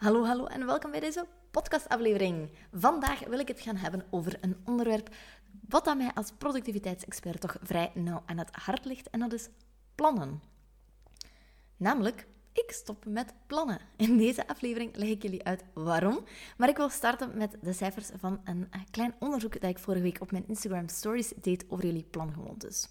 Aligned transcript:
Hallo, 0.00 0.24
hallo 0.24 0.46
en 0.46 0.66
welkom 0.66 0.90
bij 0.90 1.00
deze 1.00 1.26
podcastaflevering. 1.50 2.50
Vandaag 2.72 3.20
wil 3.20 3.38
ik 3.38 3.48
het 3.48 3.60
gaan 3.60 3.76
hebben 3.76 4.04
over 4.10 4.38
een 4.40 4.56
onderwerp 4.64 5.14
wat 5.68 5.86
aan 5.86 5.96
mij 5.96 6.10
als 6.14 6.32
productiviteitsexpert 6.38 7.40
toch 7.40 7.56
vrij 7.62 7.90
nauw 7.94 8.22
aan 8.26 8.38
het 8.38 8.50
hart 8.52 8.84
ligt 8.84 9.10
en 9.10 9.20
dat 9.20 9.32
is 9.32 9.48
plannen. 9.94 10.42
Namelijk, 11.76 12.26
ik 12.52 12.70
stop 12.70 13.04
met 13.04 13.34
plannen. 13.46 13.80
In 13.96 14.16
deze 14.16 14.46
aflevering 14.46 14.96
leg 14.96 15.08
ik 15.08 15.22
jullie 15.22 15.44
uit 15.44 15.64
waarom, 15.74 16.24
maar 16.56 16.68
ik 16.68 16.76
wil 16.76 16.88
starten 16.88 17.36
met 17.36 17.56
de 17.62 17.72
cijfers 17.72 18.10
van 18.16 18.40
een 18.44 18.68
klein 18.90 19.14
onderzoek 19.18 19.60
dat 19.60 19.70
ik 19.70 19.78
vorige 19.78 20.02
week 20.02 20.20
op 20.20 20.30
mijn 20.30 20.48
Instagram 20.48 20.88
Stories 20.88 21.32
deed 21.40 21.64
over 21.68 21.86
jullie 21.86 22.06
plangewoontes. 22.10 22.88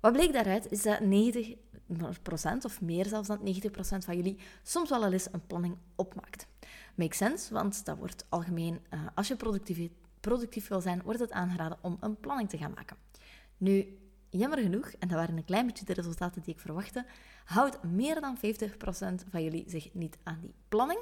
Wat 0.00 0.12
bleek 0.12 0.32
daaruit 0.32 0.70
is 0.70 0.82
dat 0.82 1.00
90% 1.00 1.04
of 2.64 2.80
meer 2.80 3.06
zelfs 3.06 3.28
dan 3.28 3.38
90% 3.38 3.40
van 4.04 4.16
jullie 4.16 4.38
soms 4.62 4.90
wel 4.90 5.04
al 5.04 5.12
eens 5.12 5.28
een 5.32 5.46
planning 5.46 5.76
opmaakt. 5.96 6.46
Makes 6.94 7.16
sense, 7.16 7.54
want 7.54 7.84
dat 7.84 7.98
wordt 7.98 8.24
algemeen, 8.28 8.80
uh, 8.94 9.00
als 9.14 9.28
je 9.28 9.36
productief, 9.36 9.90
productief 10.20 10.68
wil 10.68 10.80
zijn, 10.80 11.02
wordt 11.02 11.20
het 11.20 11.32
aangeraden 11.32 11.78
om 11.80 11.96
een 12.00 12.20
planning 12.20 12.48
te 12.48 12.58
gaan 12.58 12.72
maken. 12.74 12.96
Nu, 13.56 13.98
jammer 14.30 14.58
genoeg, 14.58 14.86
en 14.98 15.08
dat 15.08 15.18
waren 15.18 15.36
een 15.36 15.44
klein 15.44 15.66
beetje 15.66 15.84
de 15.84 15.92
resultaten 15.92 16.42
die 16.42 16.54
ik 16.54 16.60
verwachtte, 16.60 17.06
houdt 17.44 17.82
meer 17.82 18.20
dan 18.20 18.36
50% 18.36 18.40
van 19.30 19.42
jullie 19.42 19.64
zich 19.66 19.94
niet 19.94 20.18
aan 20.22 20.38
die 20.40 20.54
planning 20.68 21.00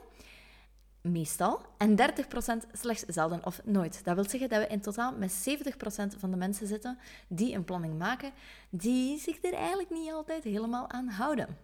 meestal. 1.13 1.61
En 1.77 1.97
30% 1.97 2.71
slechts 2.73 3.05
zelden 3.07 3.47
of 3.47 3.61
nooit. 3.65 4.05
Dat 4.05 4.15
wil 4.15 4.29
zeggen 4.29 4.49
dat 4.49 4.61
we 4.61 4.67
in 4.67 4.81
totaal 4.81 5.13
met 5.17 5.49
70% 5.49 6.19
van 6.19 6.31
de 6.31 6.37
mensen 6.37 6.67
zitten 6.67 6.99
die 7.29 7.55
een 7.55 7.65
planning 7.65 7.99
maken, 7.99 8.33
die 8.71 9.19
zich 9.19 9.45
er 9.45 9.55
eigenlijk 9.55 9.91
niet 9.91 10.13
altijd 10.13 10.45
helemaal 10.45 10.91
aan 10.91 11.09
houden. 11.09 11.57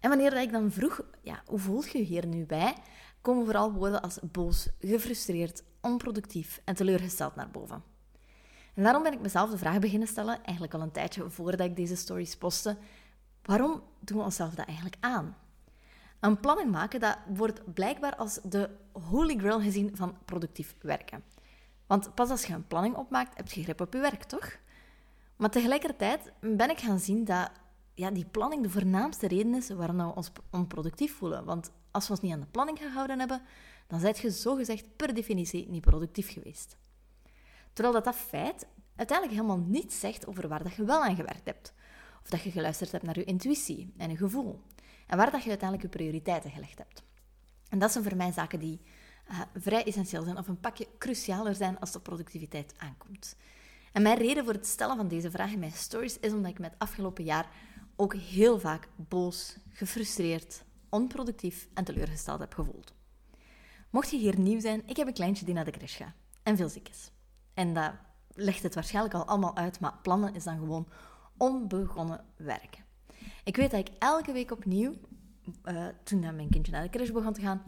En 0.00 0.08
wanneer 0.08 0.40
ik 0.40 0.52
dan 0.52 0.72
vroeg, 0.72 1.00
ja, 1.22 1.42
hoe 1.46 1.58
voel 1.58 1.82
je 1.82 1.98
je 1.98 2.04
hier 2.04 2.26
nu 2.26 2.46
bij, 2.46 2.74
komen 3.20 3.44
vooral 3.44 3.72
woorden 3.72 4.02
als 4.02 4.18
boos, 4.32 4.68
gefrustreerd, 4.80 5.62
onproductief 5.80 6.60
en 6.64 6.74
teleurgesteld 6.74 7.34
naar 7.34 7.50
boven. 7.50 7.82
En 8.74 8.82
daarom 8.82 9.02
ben 9.02 9.12
ik 9.12 9.20
mezelf 9.20 9.50
de 9.50 9.58
vraag 9.58 9.78
beginnen 9.78 10.08
stellen, 10.08 10.42
eigenlijk 10.42 10.74
al 10.74 10.80
een 10.80 10.90
tijdje 10.90 11.30
voordat 11.30 11.66
ik 11.66 11.76
deze 11.76 11.96
stories 11.96 12.36
postte, 12.36 12.76
waarom 13.42 13.82
doen 13.98 14.18
we 14.18 14.24
onszelf 14.24 14.54
dat 14.54 14.66
eigenlijk 14.66 14.96
aan? 15.00 15.36
Een 16.20 16.40
planning 16.40 16.70
maken, 16.70 17.00
dat 17.00 17.18
wordt 17.26 17.74
blijkbaar 17.74 18.16
als 18.16 18.40
de 18.42 18.70
holy 18.92 19.36
grail 19.38 19.60
gezien 19.60 19.96
van 19.96 20.16
productief 20.24 20.76
werken. 20.80 21.22
Want 21.86 22.14
pas 22.14 22.30
als 22.30 22.44
je 22.44 22.54
een 22.54 22.66
planning 22.66 22.96
opmaakt, 22.96 23.36
heb 23.36 23.48
je 23.48 23.62
grip 23.62 23.80
op 23.80 23.92
je 23.92 23.98
werk, 23.98 24.22
toch? 24.22 24.58
Maar 25.36 25.50
tegelijkertijd 25.50 26.32
ben 26.40 26.70
ik 26.70 26.78
gaan 26.78 26.98
zien 26.98 27.24
dat 27.24 27.50
ja, 27.94 28.10
die 28.10 28.24
planning 28.24 28.62
de 28.62 28.70
voornaamste 28.70 29.28
reden 29.28 29.54
is 29.54 29.70
waarom 29.70 29.96
we 29.96 30.14
ons 30.14 30.32
onproductief 30.50 31.16
voelen. 31.16 31.44
Want 31.44 31.70
als 31.90 32.06
we 32.06 32.12
ons 32.12 32.20
niet 32.20 32.32
aan 32.32 32.40
de 32.40 32.46
planning 32.46 32.78
gehouden 32.78 33.18
hebben, 33.18 33.42
dan 33.86 34.00
zijt 34.00 34.18
je 34.18 34.30
zogezegd 34.30 34.84
per 34.96 35.14
definitie 35.14 35.68
niet 35.68 35.80
productief 35.80 36.32
geweest. 36.32 36.76
Terwijl 37.72 37.94
dat, 37.94 38.04
dat 38.04 38.14
feit 38.14 38.66
uiteindelijk 38.96 39.38
helemaal 39.40 39.64
niets 39.66 40.00
zegt 40.00 40.26
over 40.26 40.48
waar 40.48 40.62
dat 40.62 40.74
je 40.74 40.84
wel 40.84 41.04
aan 41.04 41.16
gewerkt 41.16 41.46
hebt. 41.46 41.72
Of 42.22 42.30
dat 42.30 42.42
je 42.42 42.50
geluisterd 42.50 42.92
hebt 42.92 43.04
naar 43.04 43.18
je 43.18 43.24
intuïtie 43.24 43.92
en 43.96 44.10
je 44.10 44.16
gevoel. 44.16 44.60
En 45.10 45.16
waar 45.16 45.30
dat 45.30 45.42
je 45.42 45.48
uiteindelijk 45.48 45.92
je 45.92 45.98
prioriteiten 45.98 46.50
gelegd 46.50 46.78
hebt. 46.78 47.02
En 47.68 47.78
dat 47.78 47.92
zijn 47.92 48.04
voor 48.04 48.16
mij 48.16 48.32
zaken 48.32 48.58
die 48.58 48.80
uh, 49.30 49.40
vrij 49.54 49.84
essentieel 49.84 50.22
zijn 50.22 50.38
of 50.38 50.48
een 50.48 50.60
pakje 50.60 50.86
crucialer 50.98 51.54
zijn 51.54 51.78
als 51.78 51.92
de 51.92 52.00
productiviteit 52.00 52.74
aankomt. 52.76 53.36
En 53.92 54.02
mijn 54.02 54.18
reden 54.18 54.44
voor 54.44 54.52
het 54.52 54.66
stellen 54.66 54.96
van 54.96 55.08
deze 55.08 55.30
vraag 55.30 55.52
in 55.52 55.58
mijn 55.58 55.72
stories 55.72 56.18
is 56.18 56.32
omdat 56.32 56.50
ik 56.50 56.58
me 56.58 56.64
het 56.64 56.78
afgelopen 56.78 57.24
jaar 57.24 57.48
ook 57.96 58.14
heel 58.14 58.60
vaak 58.60 58.88
boos, 58.96 59.56
gefrustreerd, 59.68 60.62
onproductief 60.88 61.68
en 61.74 61.84
teleurgesteld 61.84 62.40
heb 62.40 62.54
gevoeld. 62.54 62.94
Mocht 63.90 64.10
je 64.10 64.16
hier 64.16 64.38
nieuw 64.38 64.60
zijn, 64.60 64.82
ik 64.86 64.96
heb 64.96 65.06
een 65.06 65.12
kleintje 65.12 65.44
die 65.44 65.54
naar 65.54 65.64
de 65.64 65.70
crash 65.70 65.96
gaat 65.96 66.14
en 66.42 66.56
veel 66.56 66.68
ziek 66.68 66.88
is. 66.88 67.10
En 67.54 67.74
dat 67.74 67.92
legt 68.34 68.62
het 68.62 68.74
waarschijnlijk 68.74 69.14
al 69.14 69.24
allemaal 69.24 69.56
uit, 69.56 69.80
maar 69.80 69.98
plannen 70.02 70.34
is 70.34 70.44
dan 70.44 70.58
gewoon 70.58 70.88
onbegonnen 71.36 72.24
werken. 72.36 72.88
Ik 73.44 73.56
weet 73.56 73.70
dat 73.70 73.80
ik 73.80 73.94
elke 73.98 74.32
week 74.32 74.50
opnieuw, 74.50 74.94
uh, 75.64 75.86
toen 76.02 76.20
mijn 76.20 76.50
kindje 76.50 76.72
naar 76.72 76.82
de 76.82 76.88
crash 76.88 77.10
begon 77.10 77.32
te 77.32 77.40
gaan, 77.40 77.62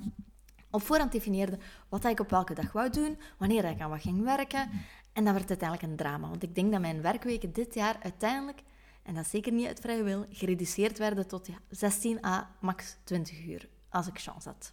op 0.71 0.83
voorhand 0.83 1.13
definieerde 1.13 1.59
wat 1.89 2.05
ik 2.05 2.21
op 2.21 2.31
welke 2.31 2.55
dag 2.55 2.73
wou 2.73 2.91
doen, 2.91 3.19
wanneer 3.39 3.65
ik 3.65 3.81
aan 3.81 3.91
wat 3.91 4.03
ging 4.03 4.25
werken. 4.25 4.71
En 5.13 5.25
dat 5.25 5.35
werd 5.35 5.49
uiteindelijk 5.49 5.91
een 5.91 5.97
drama. 5.97 6.29
Want 6.29 6.43
ik 6.43 6.55
denk 6.55 6.73
dat 6.73 6.81
mijn 6.81 7.03
werkweken 7.03 7.53
dit 7.53 7.75
jaar 7.75 7.97
uiteindelijk, 8.03 8.63
en 9.03 9.15
dat 9.15 9.27
zeker 9.27 9.53
niet 9.53 9.67
uit 9.67 9.81
vrije 9.81 10.03
wil, 10.03 10.27
gereduceerd 10.31 10.99
werden 10.99 11.27
tot 11.27 11.49
16 11.69 12.25
à 12.25 12.51
max 12.61 12.97
20 13.05 13.47
uur, 13.47 13.69
als 13.89 14.07
ik 14.07 14.19
chance 14.19 14.49
had. 14.49 14.73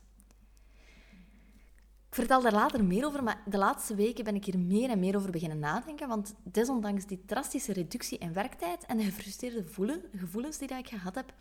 Vertel 2.20 2.42
daar 2.42 2.54
later 2.54 2.84
meer 2.84 3.06
over, 3.06 3.24
maar 3.24 3.42
de 3.46 3.58
laatste 3.58 3.96
weken 3.96 4.24
ben 4.24 4.36
ik 4.36 4.46
hier 4.46 4.60
meer 4.60 4.90
en 4.90 5.00
meer 5.00 5.16
over 5.16 5.32
beginnen 5.32 5.60
nadenken, 5.60 6.08
want 6.08 6.36
desondanks 6.44 7.06
die 7.06 7.26
drastische 7.26 7.74
reductie 7.74 8.18
in 8.18 8.34
werktijd 8.34 8.86
en 8.86 8.98
de 8.98 9.04
gefrustreerde 9.04 9.64
gevoelens 10.16 10.58
die 10.58 10.78
ik 10.78 10.88
gehad 10.88 11.16
heb, 11.16 11.34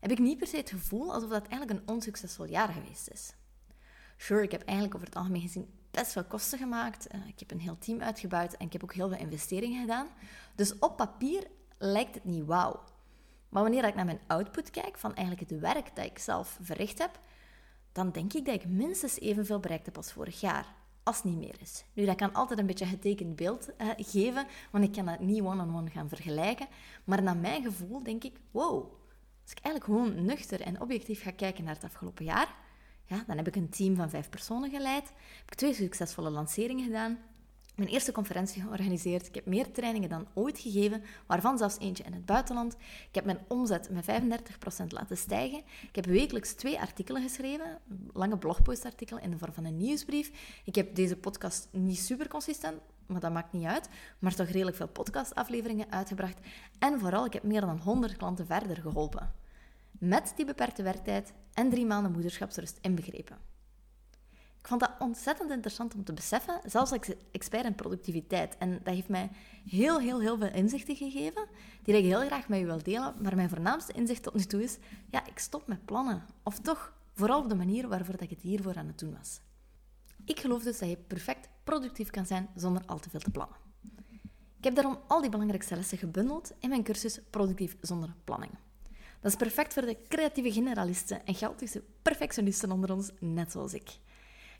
heb 0.00 0.10
ik 0.10 0.18
niet 0.18 0.38
per 0.38 0.46
se 0.46 0.56
het 0.56 0.70
gevoel 0.70 1.12
alsof 1.12 1.30
dat 1.30 1.46
eigenlijk 1.46 1.80
een 1.80 1.94
onsuccesvol 1.94 2.44
jaar 2.44 2.68
geweest 2.68 3.10
is. 3.10 3.34
Sure, 4.16 4.42
ik 4.42 4.50
heb 4.50 4.62
eigenlijk 4.62 4.94
over 4.94 5.06
het 5.06 5.16
algemeen 5.16 5.40
gezien 5.40 5.68
best 5.90 6.12
veel 6.12 6.24
kosten 6.24 6.58
gemaakt. 6.58 7.06
Eh, 7.06 7.20
ik 7.26 7.38
heb 7.38 7.50
een 7.50 7.60
heel 7.60 7.78
team 7.78 8.00
uitgebouwd 8.00 8.52
en 8.52 8.66
ik 8.66 8.72
heb 8.72 8.82
ook 8.82 8.94
heel 8.94 9.08
veel 9.08 9.18
investeringen 9.18 9.80
gedaan. 9.80 10.06
Dus 10.54 10.78
op 10.78 10.96
papier 10.96 11.46
lijkt 11.78 12.14
het 12.14 12.24
niet 12.24 12.44
wauw. 12.44 12.80
Maar 13.48 13.62
wanneer 13.62 13.84
ik 13.84 13.94
naar 13.94 14.04
mijn 14.04 14.20
output 14.26 14.70
kijk 14.70 14.98
van 14.98 15.14
eigenlijk 15.14 15.50
het 15.50 15.60
werk 15.60 15.96
dat 15.96 16.04
ik 16.04 16.18
zelf 16.18 16.58
verricht 16.60 16.98
heb, 16.98 17.20
dan 17.94 18.10
denk 18.10 18.32
ik 18.32 18.44
dat 18.44 18.54
ik 18.54 18.66
minstens 18.66 19.20
evenveel 19.20 19.60
bereikt 19.60 19.86
heb 19.86 19.96
als 19.96 20.12
vorig 20.12 20.40
jaar. 20.40 20.74
Als 21.02 21.16
het 21.16 21.24
niet 21.24 21.38
meer 21.38 21.54
is. 21.60 21.84
Nu, 21.92 22.04
dat 22.04 22.16
kan 22.16 22.32
altijd 22.32 22.58
een 22.58 22.66
beetje 22.66 22.86
getekend 22.86 23.36
beeld 23.36 23.68
uh, 23.78 23.88
geven, 23.96 24.46
want 24.70 24.84
ik 24.84 24.92
kan 24.92 25.04
dat 25.04 25.20
niet 25.20 25.42
one-on-one 25.42 25.90
gaan 25.90 26.08
vergelijken. 26.08 26.66
Maar 27.04 27.22
naar 27.22 27.36
mijn 27.36 27.62
gevoel 27.62 28.02
denk 28.02 28.24
ik, 28.24 28.40
wow, 28.50 28.92
als 29.42 29.50
ik 29.50 29.58
eigenlijk 29.58 29.84
gewoon 29.84 30.24
nuchter 30.24 30.60
en 30.60 30.80
objectief 30.80 31.22
ga 31.22 31.30
kijken 31.30 31.64
naar 31.64 31.74
het 31.74 31.84
afgelopen 31.84 32.24
jaar, 32.24 32.54
ja, 33.04 33.24
dan 33.26 33.36
heb 33.36 33.46
ik 33.46 33.56
een 33.56 33.68
team 33.68 33.96
van 33.96 34.10
vijf 34.10 34.28
personen 34.30 34.70
geleid, 34.70 35.06
heb 35.38 35.50
ik 35.50 35.54
twee 35.54 35.74
succesvolle 35.74 36.30
lanceringen 36.30 36.84
gedaan, 36.84 37.18
mijn 37.74 37.88
eerste 37.88 38.12
conferentie 38.12 38.62
georganiseerd. 38.62 39.26
Ik 39.26 39.34
heb 39.34 39.46
meer 39.46 39.72
trainingen 39.72 40.08
dan 40.08 40.26
ooit 40.34 40.58
gegeven, 40.58 41.02
waarvan 41.26 41.58
zelfs 41.58 41.78
eentje 41.78 42.04
in 42.04 42.12
het 42.12 42.26
buitenland. 42.26 42.74
Ik 43.08 43.14
heb 43.14 43.24
mijn 43.24 43.38
omzet 43.48 43.90
met 43.90 44.04
35% 44.04 44.86
laten 44.88 45.16
stijgen. 45.16 45.58
Ik 45.88 45.94
heb 45.94 46.06
wekelijks 46.06 46.52
twee 46.52 46.80
artikelen 46.80 47.22
geschreven, 47.22 47.78
lange 48.12 48.38
blogpostartikelen 48.38 49.22
in 49.22 49.30
de 49.30 49.38
vorm 49.38 49.52
van 49.52 49.64
een 49.64 49.76
nieuwsbrief. 49.76 50.30
Ik 50.64 50.74
heb 50.74 50.94
deze 50.94 51.16
podcast 51.16 51.68
niet 51.70 51.98
super 51.98 52.28
consistent, 52.28 52.80
maar 53.06 53.20
dat 53.20 53.32
maakt 53.32 53.52
niet 53.52 53.66
uit, 53.66 53.88
maar 54.18 54.34
toch 54.34 54.48
redelijk 54.48 54.76
veel 54.76 54.88
podcastafleveringen 54.88 55.90
uitgebracht. 55.90 56.38
En 56.78 57.00
vooral, 57.00 57.24
ik 57.24 57.32
heb 57.32 57.42
meer 57.42 57.60
dan 57.60 57.78
100 57.78 58.16
klanten 58.16 58.46
verder 58.46 58.76
geholpen. 58.76 59.32
Met 59.90 60.32
die 60.36 60.44
beperkte 60.44 60.82
werktijd 60.82 61.32
en 61.52 61.70
drie 61.70 61.86
maanden 61.86 62.12
moederschapsrust 62.12 62.78
inbegrepen. 62.80 63.53
Ik 64.64 64.70
vond 64.70 64.80
dat 64.80 64.92
ontzettend 64.98 65.50
interessant 65.50 65.94
om 65.94 66.04
te 66.04 66.12
beseffen, 66.12 66.60
zelfs 66.66 66.92
als 66.92 67.00
expert 67.30 67.64
in 67.64 67.74
productiviteit. 67.74 68.56
En 68.58 68.80
dat 68.82 68.94
heeft 68.94 69.08
mij 69.08 69.30
heel, 69.68 70.00
heel, 70.00 70.20
heel 70.20 70.38
veel 70.38 70.52
inzichten 70.52 70.96
gegeven, 70.96 71.46
die 71.82 71.96
ik 71.96 72.04
heel 72.04 72.26
graag 72.26 72.48
met 72.48 72.60
u 72.60 72.66
wil 72.66 72.82
delen. 72.82 73.14
Maar 73.22 73.36
mijn 73.36 73.48
voornaamste 73.48 73.92
inzicht 73.92 74.22
tot 74.22 74.34
nu 74.34 74.44
toe 74.44 74.62
is, 74.62 74.78
ja, 75.10 75.26
ik 75.26 75.38
stop 75.38 75.66
met 75.66 75.84
plannen. 75.84 76.24
Of 76.42 76.58
toch, 76.58 76.92
vooral 77.14 77.42
op 77.42 77.48
de 77.48 77.54
manier 77.54 77.88
waarvoor 77.88 78.14
ik 78.18 78.30
het 78.30 78.40
hiervoor 78.40 78.76
aan 78.76 78.86
het 78.86 78.98
doen 78.98 79.16
was. 79.18 79.40
Ik 80.24 80.40
geloof 80.40 80.62
dus 80.62 80.78
dat 80.78 80.88
je 80.88 80.96
perfect 80.96 81.48
productief 81.64 82.10
kan 82.10 82.26
zijn 82.26 82.48
zonder 82.54 82.82
al 82.86 82.98
te 82.98 83.10
veel 83.10 83.20
te 83.20 83.30
plannen. 83.30 83.56
Ik 84.58 84.64
heb 84.64 84.74
daarom 84.74 84.98
al 85.06 85.20
die 85.20 85.30
belangrijkste 85.30 85.76
lessen 85.76 85.98
gebundeld 85.98 86.52
in 86.58 86.68
mijn 86.68 86.82
cursus 86.82 87.20
Productief 87.30 87.76
zonder 87.80 88.14
planning. 88.24 88.52
Dat 89.20 89.32
is 89.32 89.38
perfect 89.38 89.72
voor 89.72 89.82
de 89.82 89.96
creatieve 90.08 90.52
generalisten 90.52 91.26
en 91.26 91.34
chaotische 91.34 91.82
perfectionisten 92.02 92.72
onder 92.72 92.92
ons, 92.92 93.10
net 93.20 93.52
zoals 93.52 93.74
ik. 93.74 93.98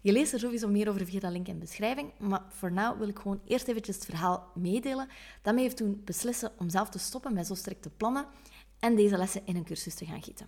Je 0.05 0.13
leest 0.13 0.33
er 0.33 0.39
sowieso 0.39 0.69
meer 0.69 0.89
over 0.89 1.07
via 1.07 1.21
de 1.21 1.31
link 1.31 1.49
in 1.49 1.55
de 1.55 1.61
beschrijving, 1.61 2.13
maar 2.19 2.43
voor 2.49 2.73
nu 2.73 2.83
wil 2.99 3.09
ik 3.09 3.19
gewoon 3.19 3.41
eerst 3.45 3.69
eventjes 3.69 3.95
het 3.95 4.05
verhaal 4.05 4.51
meedelen 4.55 5.09
dat 5.43 5.55
mij 5.55 5.63
heeft 5.63 5.77
toen 5.77 6.03
beslissen 6.05 6.53
om 6.59 6.69
zelf 6.69 6.89
te 6.89 6.99
stoppen 6.99 7.35
met 7.35 7.47
zo 7.47 7.55
strikte 7.55 7.91
plannen 7.91 8.27
en 8.79 8.97
deze 8.97 9.17
lessen 9.17 9.43
in 9.45 9.57
een 9.57 9.65
cursus 9.65 9.95
te 9.95 10.07
gaan 10.07 10.23
gieten. 10.23 10.47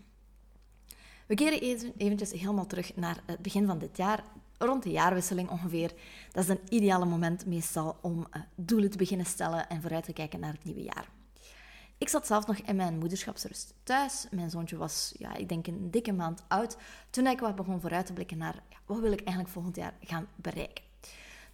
We 1.26 1.34
keren 1.34 1.60
even, 1.60 1.92
eventjes 1.96 2.30
helemaal 2.32 2.66
terug 2.66 2.96
naar 2.96 3.22
het 3.26 3.42
begin 3.42 3.66
van 3.66 3.78
dit 3.78 3.96
jaar, 3.96 4.24
rond 4.58 4.82
de 4.82 4.90
jaarwisseling 4.90 5.50
ongeveer. 5.50 5.92
Dat 6.32 6.44
is 6.44 6.50
een 6.50 6.60
ideale 6.68 7.06
moment 7.06 7.46
meestal 7.46 7.98
om 8.02 8.18
uh, 8.18 8.42
doelen 8.54 8.90
te 8.90 8.98
beginnen 8.98 9.26
stellen 9.26 9.68
en 9.68 9.80
vooruit 9.80 10.04
te 10.04 10.12
kijken 10.12 10.40
naar 10.40 10.52
het 10.52 10.64
nieuwe 10.64 10.82
jaar. 10.82 11.15
Ik 11.98 12.08
zat 12.08 12.26
zelf 12.26 12.46
nog 12.46 12.56
in 12.56 12.76
mijn 12.76 12.98
moederschapsrust 12.98 13.74
thuis. 13.82 14.26
Mijn 14.30 14.50
zoontje 14.50 14.76
was, 14.76 15.14
ja, 15.18 15.34
ik 15.34 15.48
denk 15.48 15.66
een 15.66 15.90
dikke 15.90 16.12
maand 16.12 16.42
oud. 16.48 16.76
Toen 17.10 17.26
ik 17.26 17.40
wat 17.40 17.54
begon 17.54 17.80
vooruit 17.80 18.06
te 18.06 18.12
blikken 18.12 18.38
naar 18.38 18.62
wat 18.86 18.98
wil 18.98 19.12
ik 19.12 19.20
eigenlijk 19.20 19.48
volgend 19.48 19.76
jaar 19.76 19.94
gaan 20.00 20.26
bereiken. 20.36 20.84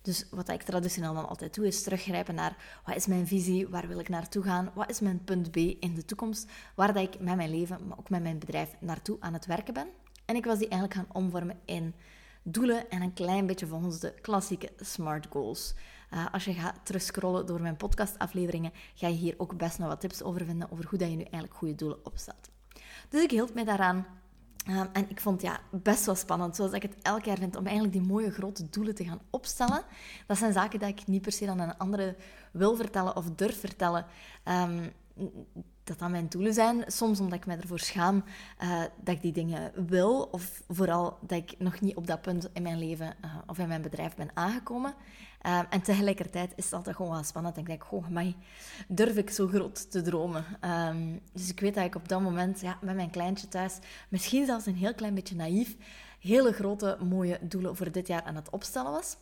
Dus 0.03 0.27
wat 0.31 0.49
ik 0.49 0.63
traditioneel 0.63 1.15
dan 1.15 1.29
altijd 1.29 1.55
doe, 1.55 1.67
is 1.67 1.83
teruggrijpen 1.83 2.35
naar 2.35 2.81
wat 2.85 2.97
is 2.97 3.07
mijn 3.07 3.27
visie, 3.27 3.69
waar 3.69 3.89
wil 3.89 3.99
ik 3.99 4.09
naartoe 4.09 4.43
gaan, 4.43 4.71
wat 4.75 4.91
is 4.91 5.01
mijn 5.01 5.25
punt 5.25 5.51
B 5.51 5.57
in 5.57 5.95
de 5.95 6.05
toekomst, 6.05 6.51
waar 6.75 6.93
dat 6.93 7.03
ik 7.03 7.21
met 7.21 7.37
mijn 7.37 7.51
leven, 7.51 7.87
maar 7.87 7.99
ook 7.99 8.11
met 8.11 8.23
mijn 8.23 8.39
bedrijf 8.39 8.75
naartoe 8.81 9.17
aan 9.21 9.33
het 9.33 9.47
werken 9.47 9.75
ben. 9.75 9.89
En 10.25 10.37
ik 10.37 10.45
was 10.45 10.59
die 10.59 10.69
eigenlijk 10.69 11.01
gaan 11.01 11.23
omvormen 11.23 11.61
in 11.65 11.95
doelen 12.43 12.91
en 12.91 13.03
een 13.03 13.13
klein 13.13 13.47
beetje 13.47 13.67
volgens 13.67 13.99
de 13.99 14.15
klassieke 14.21 14.73
SMART 14.77 15.27
goals. 15.31 15.75
Uh, 16.15 16.27
als 16.33 16.45
je 16.45 16.53
gaat 16.53 16.81
terugscrollen 16.83 17.47
door 17.47 17.61
mijn 17.61 17.77
podcastafleveringen, 17.77 18.73
ga 18.95 19.07
je 19.07 19.15
hier 19.15 19.35
ook 19.37 19.57
best 19.57 19.79
nog 19.79 19.89
wat 19.89 20.01
tips 20.01 20.23
over 20.23 20.45
vinden 20.45 20.71
over 20.71 20.87
hoe 20.89 20.99
dat 20.99 21.09
je 21.09 21.17
nu 21.17 21.23
eigenlijk 21.23 21.55
goede 21.55 21.75
doelen 21.75 22.07
opstelt. 22.07 22.51
Dus 23.09 23.23
ik 23.23 23.31
hield 23.31 23.55
mij 23.55 23.65
daaraan. 23.65 24.07
Um, 24.69 24.89
en 24.93 25.11
ik 25.11 25.21
vond 25.21 25.43
het 25.43 25.51
ja, 25.51 25.61
best 25.71 26.07
wel 26.07 26.15
spannend, 26.15 26.57
zoals 26.57 26.73
ik 26.73 26.83
het 26.83 26.97
elk 27.03 27.25
jaar 27.25 27.39
vind, 27.39 27.57
om 27.57 27.65
eigenlijk 27.65 27.95
die 27.95 28.07
mooie 28.07 28.31
grote 28.31 28.69
doelen 28.69 28.95
te 28.95 29.05
gaan 29.05 29.21
opstellen. 29.31 29.83
Dat 30.27 30.39
zijn 30.39 30.53
zaken 30.53 30.79
die 30.79 30.89
ik 30.89 31.07
niet 31.07 31.23
per 31.23 31.33
se 31.33 31.51
aan 31.51 31.61
een 31.61 31.79
andere 31.79 32.17
wil 32.53 32.77
vertellen 32.77 33.17
of 33.17 33.31
durf 33.31 33.61
vertellen. 33.61 34.07
Um, 34.45 34.93
dat 35.85 35.99
dat 35.99 36.11
mijn 36.11 36.29
doelen 36.29 36.55
zijn. 36.55 36.85
Soms 36.87 37.21
omdat 37.21 37.39
ik 37.39 37.47
me 37.47 37.57
ervoor 37.57 37.79
schaam 37.79 38.25
uh, 38.63 38.81
dat 38.81 39.15
ik 39.15 39.23
die 39.23 39.33
dingen 39.33 39.73
wil. 39.89 40.29
Of 40.31 40.63
vooral 40.69 41.19
dat 41.21 41.39
ik 41.39 41.55
nog 41.59 41.81
niet 41.81 41.97
op 41.97 42.07
dat 42.07 42.23
punt 42.23 42.49
in 42.53 42.63
mijn 42.63 42.79
leven 42.79 43.15
uh, 43.25 43.35
of 43.47 43.59
in 43.59 43.69
mijn 43.69 43.83
bedrijf 43.83 44.15
ben 44.15 44.31
aangekomen. 44.35 44.95
Uh, 45.47 45.61
en 45.71 45.83
tegelijkertijd 45.83 46.53
is 46.57 46.65
het 46.65 46.73
altijd 46.73 46.97
gewoon 46.97 47.13
wel 47.13 47.23
spannend. 47.23 47.55
En 47.55 47.61
ik 47.61 47.67
denk, 47.67 47.85
goh, 47.85 48.09
mij 48.09 48.37
durf 48.89 49.17
ik 49.17 49.31
zo 49.31 49.47
groot 49.47 49.91
te 49.91 50.03
dromen? 50.03 50.45
Um, 50.65 51.21
dus 51.33 51.51
ik 51.51 51.61
weet 51.61 51.75
dat 51.75 51.85
ik 51.85 51.95
op 51.95 52.09
dat 52.09 52.21
moment 52.21 52.61
ja, 52.61 52.79
met 52.81 52.95
mijn 52.95 53.11
kleintje 53.11 53.49
thuis, 53.49 53.79
misschien 54.09 54.47
zelfs 54.47 54.67
een 54.67 54.77
heel 54.77 54.95
klein 54.95 55.15
beetje 55.15 55.35
naïef, 55.35 55.77
hele 56.21 56.53
grote, 56.53 56.99
mooie 57.05 57.39
doelen 57.41 57.77
voor 57.77 57.93
dit 57.93 58.07
jaar 58.07 58.23
aan 58.23 58.37
het 58.37 58.51
opstellen 58.51 58.91
was. 58.91 59.17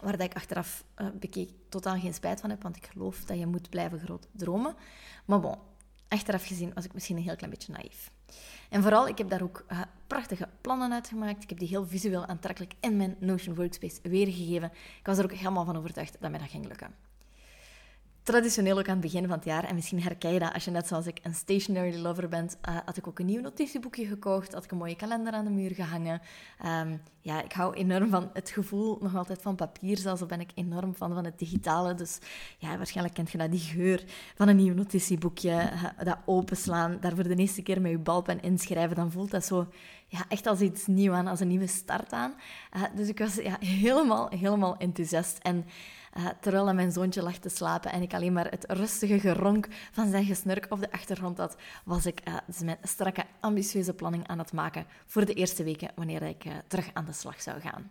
Waar 0.00 0.20
ik 0.20 0.34
achteraf 0.34 0.84
uh, 0.98 1.06
bekeek 1.20 1.50
totaal 1.68 1.98
geen 1.98 2.14
spijt 2.14 2.40
van 2.40 2.50
heb, 2.50 2.62
want 2.62 2.76
ik 2.76 2.86
geloof 2.92 3.24
dat 3.24 3.38
je 3.38 3.46
moet 3.46 3.70
blijven 3.70 3.98
groot 3.98 4.28
dromen. 4.32 4.74
Maar 5.24 5.40
bon, 5.40 5.56
achteraf 6.08 6.46
gezien 6.46 6.72
was 6.74 6.84
ik 6.84 6.94
misschien 6.94 7.16
een 7.16 7.22
heel 7.22 7.36
klein 7.36 7.50
beetje 7.50 7.72
naïef. 7.72 8.10
En 8.70 8.82
vooral, 8.82 9.08
ik 9.08 9.18
heb 9.18 9.28
daar 9.28 9.42
ook 9.42 9.64
uh, 9.72 9.80
prachtige 10.06 10.48
plannen 10.60 10.92
uitgemaakt. 10.92 11.42
Ik 11.42 11.48
heb 11.48 11.58
die 11.58 11.68
heel 11.68 11.86
visueel 11.86 12.26
aantrekkelijk 12.26 12.74
in 12.80 12.96
mijn 12.96 13.16
Notion 13.18 13.54
Workspace 13.54 14.00
weergegeven. 14.02 14.72
Ik 14.98 15.06
was 15.06 15.18
er 15.18 15.24
ook 15.24 15.32
helemaal 15.32 15.64
van 15.64 15.76
overtuigd 15.76 16.16
dat 16.20 16.30
mij 16.30 16.38
dat 16.38 16.50
ging 16.50 16.66
lukken 16.66 17.05
traditioneel 18.26 18.78
ook 18.78 18.88
aan 18.88 19.00
het 19.00 19.12
begin 19.12 19.26
van 19.26 19.36
het 19.36 19.44
jaar, 19.44 19.64
en 19.64 19.74
misschien 19.74 20.02
herken 20.02 20.32
je 20.32 20.38
dat 20.38 20.52
als 20.52 20.64
je 20.64 20.70
net 20.70 20.86
zoals 20.86 21.06
ik 21.06 21.18
een 21.22 21.34
stationary 21.34 21.96
lover 21.96 22.28
bent, 22.28 22.56
uh, 22.68 22.76
had 22.84 22.96
ik 22.96 23.06
ook 23.06 23.18
een 23.18 23.26
nieuw 23.26 23.40
notitieboekje 23.40 24.06
gekocht, 24.06 24.52
had 24.52 24.64
ik 24.64 24.70
een 24.70 24.78
mooie 24.78 24.96
kalender 24.96 25.32
aan 25.32 25.44
de 25.44 25.50
muur 25.50 25.70
gehangen. 25.70 26.20
Um, 26.64 27.00
ja, 27.20 27.42
ik 27.42 27.52
hou 27.52 27.74
enorm 27.74 28.10
van 28.10 28.30
het 28.32 28.50
gevoel 28.50 28.98
nog 29.00 29.16
altijd 29.16 29.42
van 29.42 29.54
papier, 29.54 29.98
zelfs 29.98 30.20
al 30.20 30.26
ben 30.26 30.40
ik 30.40 30.50
enorm 30.54 30.94
van, 30.94 31.14
van 31.14 31.24
het 31.24 31.38
digitale. 31.38 31.94
Dus 31.94 32.18
ja, 32.58 32.76
waarschijnlijk 32.76 33.14
kent 33.14 33.30
je 33.30 33.38
dat, 33.38 33.50
die 33.50 33.60
geur 33.60 34.04
van 34.34 34.48
een 34.48 34.56
nieuw 34.56 34.74
notitieboekje, 34.74 35.50
uh, 35.50 36.04
dat 36.04 36.18
openslaan, 36.24 36.98
daar 37.00 37.14
voor 37.14 37.28
de 37.28 37.34
eerste 37.34 37.62
keer 37.62 37.80
met 37.80 37.90
je 37.90 37.98
balpen 37.98 38.40
inschrijven, 38.40 38.96
dan 38.96 39.10
voelt 39.10 39.30
dat 39.30 39.44
zo 39.44 39.66
ja, 40.06 40.24
echt 40.28 40.46
als 40.46 40.60
iets 40.60 40.86
nieuws 40.86 41.14
aan, 41.14 41.26
als 41.26 41.40
een 41.40 41.48
nieuwe 41.48 41.66
start 41.66 42.12
aan. 42.12 42.34
Uh, 42.76 42.82
dus 42.94 43.08
ik 43.08 43.18
was 43.18 43.34
ja, 43.34 43.56
helemaal, 43.60 44.28
helemaal 44.28 44.76
enthousiast. 44.76 45.38
En 45.38 45.64
uh, 46.16 46.26
terwijl 46.40 46.74
mijn 46.74 46.92
zoontje 46.92 47.22
lag 47.22 47.36
te 47.36 47.48
slapen 47.48 47.92
en 47.92 48.02
ik 48.02 48.14
alleen 48.14 48.32
maar 48.32 48.50
het 48.50 48.64
rustige 48.68 49.20
geronk 49.20 49.68
van 49.92 50.10
zijn 50.10 50.24
gesnurk 50.24 50.66
op 50.68 50.80
de 50.80 50.92
achtergrond 50.92 51.38
had, 51.38 51.56
was 51.84 52.06
ik 52.06 52.20
uh, 52.28 52.34
mijn 52.60 52.78
strakke, 52.82 53.24
ambitieuze 53.40 53.94
planning 53.94 54.26
aan 54.28 54.38
het 54.38 54.52
maken 54.52 54.86
voor 55.06 55.24
de 55.24 55.34
eerste 55.34 55.64
weken 55.64 55.90
wanneer 55.94 56.22
ik 56.22 56.44
uh, 56.44 56.52
terug 56.66 56.90
aan 56.92 57.04
de 57.04 57.12
slag 57.12 57.42
zou 57.42 57.60
gaan. 57.60 57.90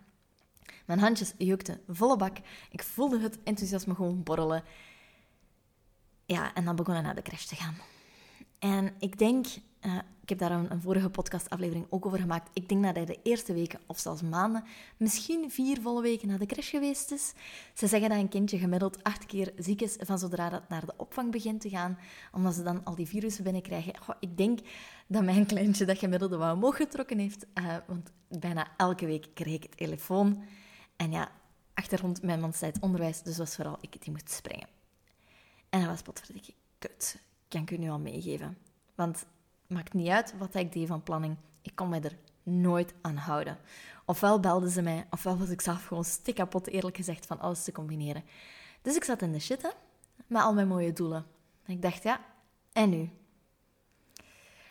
Mijn 0.84 0.98
handjes 0.98 1.32
jukten 1.38 1.80
volle 1.88 2.16
bak. 2.16 2.36
Ik 2.70 2.82
voelde 2.82 3.20
het 3.20 3.38
enthousiasme 3.42 3.94
gewoon 3.94 4.22
borrelen. 4.22 4.64
Ja, 6.26 6.54
en 6.54 6.64
dan 6.64 6.76
begon 6.76 6.96
ik 6.96 7.02
naar 7.02 7.14
de 7.14 7.22
crash 7.22 7.44
te 7.44 7.56
gaan. 7.56 7.74
En 8.66 8.94
ik 8.98 9.18
denk 9.18 9.46
uh, 9.80 9.98
ik 10.22 10.28
heb 10.28 10.38
daar 10.38 10.50
een, 10.50 10.80
vorige 10.80 11.10
podcastaflevering 11.10 11.86
ook 11.88 12.06
over 12.06 12.18
gemaakt. 12.18 12.50
Ik 12.52 12.68
denk 12.68 12.84
dat 12.84 12.96
hij 12.96 13.04
de 13.04 13.18
eerste 13.22 13.52
weken 13.52 13.80
of 13.86 13.98
zelfs 13.98 14.22
maanden, 14.22 14.64
misschien 14.96 15.50
vier 15.50 15.80
volle 15.80 16.02
weken 16.02 16.28
naar 16.28 16.38
de 16.38 16.46
crash 16.46 16.70
geweest 16.70 17.10
is. 17.10 17.32
Ze 17.74 17.86
zeggen 17.86 18.08
dat 18.08 18.18
een 18.18 18.28
kindje 18.28 18.58
gemiddeld 18.58 19.02
acht 19.02 19.26
keer 19.26 19.52
ziek 19.56 19.82
is 19.82 19.96
van 19.98 20.18
zodra 20.18 20.48
dat 20.48 20.68
naar 20.68 20.86
de 20.86 20.94
opvang 20.96 21.30
begint 21.30 21.60
te 21.60 21.68
gaan, 21.68 21.98
omdat 22.32 22.54
ze 22.54 22.62
dan 22.62 22.84
al 22.84 22.94
die 22.94 23.06
virussen 23.06 23.44
binnenkrijgen. 23.44 23.94
Ik 24.20 24.36
denk 24.36 24.58
dat 25.06 25.24
mijn 25.24 25.46
kleintje 25.46 25.84
dat 25.84 25.98
gemiddelde 25.98 26.36
wel 26.36 26.54
omhoog 26.54 26.76
getrokken 26.76 27.18
heeft, 27.18 27.46
uh, 27.54 27.76
want 27.86 28.12
bijna 28.28 28.68
elke 28.76 29.06
week 29.06 29.28
kreeg 29.34 29.54
ik 29.54 29.62
het 29.62 29.76
telefoon. 29.76 30.42
En 30.96 31.10
ja, 31.10 31.30
achtergrond 31.74 32.22
mijn 32.22 32.40
man 32.40 32.54
onderwijs, 32.80 33.22
dus 33.22 33.38
was 33.38 33.54
vooral 33.54 33.78
ik 33.80 34.02
die 34.02 34.12
moest 34.12 34.30
springen. 34.30 34.68
En 35.70 35.80
dat 35.80 35.88
was 35.88 36.02
potverdikke 36.02 36.52
kut. 36.78 37.24
Kan 37.56 37.64
ik 37.64 37.70
u 37.70 37.76
nu 37.76 37.90
al 37.90 37.98
meegeven. 37.98 38.58
Want 38.94 39.26
Maakt 39.66 39.92
niet 39.92 40.08
uit 40.08 40.34
wat 40.38 40.54
ik 40.54 40.72
deed 40.72 40.86
van 40.86 41.02
planning. 41.02 41.36
Ik 41.62 41.72
kon 41.74 41.88
mij 41.88 42.02
er 42.02 42.16
nooit 42.42 42.94
aan 43.00 43.16
houden. 43.16 43.58
Ofwel 44.04 44.40
belden 44.40 44.70
ze 44.70 44.82
mij, 44.82 45.06
ofwel 45.10 45.38
was 45.38 45.48
ik 45.48 45.60
zelf 45.60 45.86
gewoon 45.86 46.04
stikkapot, 46.04 46.66
eerlijk 46.66 46.96
gezegd, 46.96 47.26
van 47.26 47.40
alles 47.40 47.64
te 47.64 47.72
combineren. 47.72 48.24
Dus 48.82 48.96
ik 48.96 49.04
zat 49.04 49.22
in 49.22 49.32
de 49.32 49.38
shit, 49.38 49.62
hè, 49.62 49.68
met 50.26 50.42
al 50.42 50.54
mijn 50.54 50.68
mooie 50.68 50.92
doelen. 50.92 51.26
En 51.64 51.72
ik 51.72 51.82
dacht, 51.82 52.02
ja, 52.02 52.20
en 52.72 52.90
nu? 52.90 53.10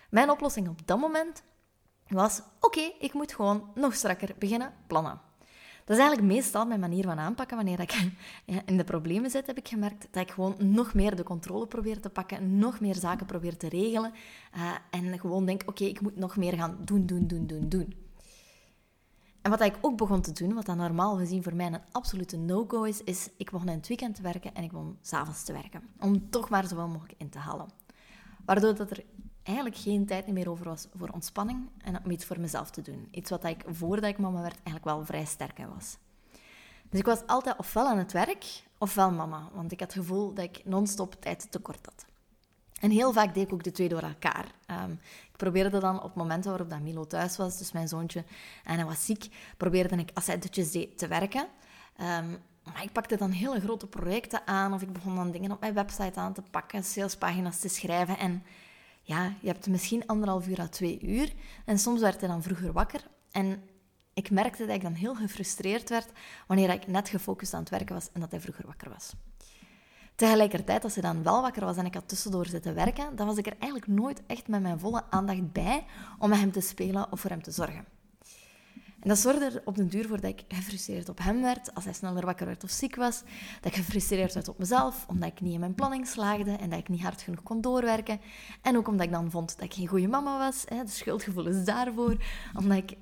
Mijn 0.10 0.30
oplossing 0.30 0.68
op 0.68 0.88
dat 0.88 1.00
moment 1.00 1.44
was: 2.08 2.42
oké, 2.60 2.92
ik 3.00 3.14
moet 3.14 3.34
gewoon 3.34 3.72
nog 3.76 3.96
strakker 3.96 4.36
beginnen 4.38 4.74
plannen. 4.88 5.22
Dat 5.86 5.98
is 5.98 6.04
eigenlijk 6.04 6.34
meestal 6.34 6.66
mijn 6.66 6.80
manier 6.80 7.04
van 7.04 7.20
aanpakken. 7.20 7.56
Wanneer 7.56 7.80
ik 7.80 7.94
in 8.66 8.78
de 8.78 8.84
problemen 8.84 9.30
zit, 9.30 9.48
heb 9.48 9.58
ik 9.58 9.68
gemerkt 9.68 10.08
dat 10.12 10.24
ik 10.24 10.32
gewoon 10.32 10.56
nog 10.58 10.94
meer 10.94 11.16
de 11.16 11.24
controle 11.24 11.68
probeer 11.68 12.00
te 12.00 12.10
pakken, 12.10 12.58
nog 12.58 12.80
meer 12.80 12.96
zaken 12.96 13.26
probeer 13.26 13.58
te 13.58 13.70
regelen. 13.70 14.14
Uh, 14.56 14.72
en 14.90 15.20
gewoon 15.20 15.46
denk, 15.46 15.62
oké, 15.66 15.84
ik 15.84 16.02
moet 16.02 16.16
nog 16.16 16.38
meer 16.38 16.54
gaan 16.54 16.78
doen, 16.80 17.06
doen, 17.06 17.28
doen, 17.28 17.48
doen, 17.48 17.70
doen. 17.70 17.94
En 19.42 19.52
wat 19.52 19.62
ik 19.62 19.78
ook 19.82 19.98
begon 19.98 20.22
te 20.22 20.32
doen, 20.32 20.54
wat 20.54 20.66
dan 20.66 20.78
normaal 20.78 21.18
gezien 21.18 21.44
voor 21.44 21.56
mij 21.56 21.66
een 21.66 21.82
absolute 21.92 22.38
no-go 22.38 22.84
is, 22.84 23.04
is 23.04 23.30
ik 23.38 23.52
begon 23.52 23.70
in 23.70 23.78
het 23.78 23.88
weekend 23.88 24.16
te 24.16 24.22
werken 24.22 24.54
en 24.54 24.64
ik 24.64 24.72
begon 24.72 24.98
s'avonds 25.02 25.44
te 25.44 25.54
werken. 25.54 25.82
Om 26.00 26.30
toch 26.30 26.50
maar 26.50 26.68
zoveel 26.68 26.88
mogelijk 26.88 27.14
in 27.18 27.30
te 27.30 27.40
halen. 27.40 27.70
Waardoor 28.46 28.76
dat 28.76 28.92
er 28.92 29.04
eigenlijk 29.46 29.78
geen 29.78 30.06
tijd 30.06 30.28
meer 30.28 30.50
over 30.50 30.66
was 30.66 30.88
voor 30.98 31.10
ontspanning 31.10 31.70
en 31.78 32.04
om 32.04 32.12
iets 32.12 32.26
voor 32.26 32.40
mezelf 32.40 32.70
te 32.70 32.82
doen. 32.82 33.08
Iets 33.12 33.30
wat 33.30 33.44
ik 33.44 33.64
voordat 33.68 34.10
ik 34.10 34.18
mama 34.18 34.42
werd 34.42 34.56
eigenlijk 34.56 34.86
wel 34.86 35.06
vrij 35.06 35.26
sterk 35.26 35.58
was. 35.76 35.98
Dus 36.90 37.00
ik 37.00 37.06
was 37.06 37.28
altijd 37.28 37.58
ofwel 37.58 37.88
aan 37.88 37.98
het 37.98 38.12
werk 38.12 38.64
ofwel 38.78 39.12
mama, 39.12 39.50
want 39.54 39.72
ik 39.72 39.80
had 39.80 39.94
het 39.94 40.02
gevoel 40.02 40.34
dat 40.34 40.44
ik 40.44 40.66
non-stop 40.66 41.16
tijd 41.20 41.52
tekort 41.52 41.86
had. 41.86 42.06
En 42.80 42.90
heel 42.90 43.14
vaak 43.14 43.34
deed 43.34 43.48
ik 43.48 43.54
ook 43.54 43.64
de 43.64 43.72
twee 43.72 43.90
door 43.90 44.02
elkaar. 44.02 44.46
Um, 44.68 44.92
ik 45.32 45.38
probeerde 45.38 45.80
dan 45.80 46.04
op 46.04 46.16
momenten 46.16 46.50
waarop 46.50 46.70
dat 46.70 46.80
Milo 46.80 47.08
thuis 47.08 47.38
was, 47.38 47.58
dus 47.58 47.72
mijn 47.72 47.88
zoontje, 47.88 48.24
en 48.64 48.76
hij 48.76 48.86
was 48.86 49.06
ziek, 49.06 49.28
probeerde 49.58 49.96
ik 49.96 50.12
als 50.14 50.28
hij 50.28 50.40
dutjes 50.40 50.72
deed 50.72 50.98
te 50.98 51.08
werken. 51.08 51.48
Um, 52.02 52.38
maar 52.64 52.84
ik 52.84 52.92
pakte 52.92 53.18
dan 53.18 53.32
hele 53.32 53.60
grote 53.60 53.88
projecten 53.88 54.48
aan 54.48 54.74
of 54.74 54.82
ik 54.82 54.94
begon 54.94 55.16
dan 55.16 55.32
dingen 55.32 55.52
op 55.52 55.60
mijn 55.60 55.74
website 55.74 56.20
aan 56.20 56.34
te 56.34 56.42
pakken, 56.52 56.84
salespagina's 56.84 57.60
te 57.60 57.70
schrijven 57.70 58.18
en 58.18 58.44
ja, 59.06 59.34
je 59.42 59.48
hebt 59.48 59.68
misschien 59.68 60.08
anderhalf 60.08 60.48
uur 60.48 60.60
à 60.60 60.68
twee 60.68 61.00
uur. 61.02 61.34
En 61.66 61.80
soms 61.80 62.02
werd 62.02 62.20
hij 62.20 62.30
dan 62.30 62.44
vroeger 62.44 62.72
wakker. 62.72 63.08
En 63.32 63.64
ik 64.14 64.30
merkte 64.30 64.66
dat 64.66 64.76
ik 64.76 64.82
dan 64.82 64.94
heel 64.94 65.16
gefrustreerd 65.16 65.90
werd 65.90 66.12
wanneer 66.48 66.70
ik 66.70 66.88
net 66.88 67.10
gefocust 67.10 67.54
aan 67.54 67.60
het 67.60 67.70
werken 67.70 67.96
was 67.96 68.10
en 68.14 68.20
dat 68.20 68.32
hij 68.32 68.40
vroeger 68.40 68.66
wakker 68.66 68.90
was. 68.90 69.14
Tegelijkertijd, 70.16 70.84
als 70.84 70.94
hij 70.94 71.04
dan 71.04 71.24
wel 71.24 71.42
wakker 71.42 71.66
was 71.66 71.78
en 71.78 71.86
ik 71.86 71.94
had 71.94 72.08
tussendoor 72.08 72.46
zitten 72.46 72.76
werken, 72.76 73.16
dan 73.16 73.28
was 73.28 73.38
ik 73.38 73.46
er 73.46 73.58
eigenlijk 73.60 73.92
nooit 73.92 74.22
echt 74.28 74.48
met 74.48 74.62
mijn 74.62 74.80
volle 74.80 75.04
aandacht 75.10 75.52
bij 75.52 75.86
om 76.20 76.30
met 76.30 76.40
hem 76.40 76.52
te 76.52 76.62
spelen 76.62 77.12
of 77.12 77.20
voor 77.20 77.30
hem 77.30 77.42
te 77.42 77.52
zorgen. 77.52 77.95
Dat 79.06 79.20
zorgde 79.20 79.46
er 79.46 79.62
op 79.66 79.76
den 79.76 79.88
duur 79.88 80.08
voor 80.08 80.22
dat 80.22 80.32
ik 80.32 80.44
gefrustreerd 80.48 81.10
op 81.10 81.20
hem 81.20 81.42
werd 81.42 81.76
als 81.76 81.84
hij 81.84 81.94
sneller 81.94 82.26
wakker 82.26 82.46
werd 82.46 82.64
of 82.64 82.70
ziek 82.70 82.96
was. 82.96 83.22
Dat 83.62 83.72
ik 83.72 83.76
gefrustreerd 83.76 84.34
werd 84.34 84.48
op 84.48 84.58
mezelf, 84.58 85.06
omdat 85.08 85.30
ik 85.30 85.42
niet 85.42 85.54
in 85.54 85.60
mijn 85.60 85.76
planning 85.76 86.08
slaagde 86.08 86.52
en 86.52 86.70
dat 86.70 86.80
ik 86.80 86.90
niet 86.90 87.02
hard 87.02 87.22
genoeg 87.22 87.44
kon 87.44 87.62
doorwerken. 87.62 88.20
En 88.62 88.78
ook 88.78 88.88
omdat 88.88 89.06
ik 89.06 89.12
dan 89.12 89.32
vond 89.32 89.58
dat 89.58 89.66
ik 89.66 89.74
geen 89.74 89.88
goede 89.88 90.08
mama 90.08 90.38
was. 90.38 90.64
Hè, 90.68 90.84
de 90.84 90.90
schuldgevoelens 90.90 91.66
daarvoor. 91.66 92.18
Omdat 92.54 92.78
ik 92.78 92.98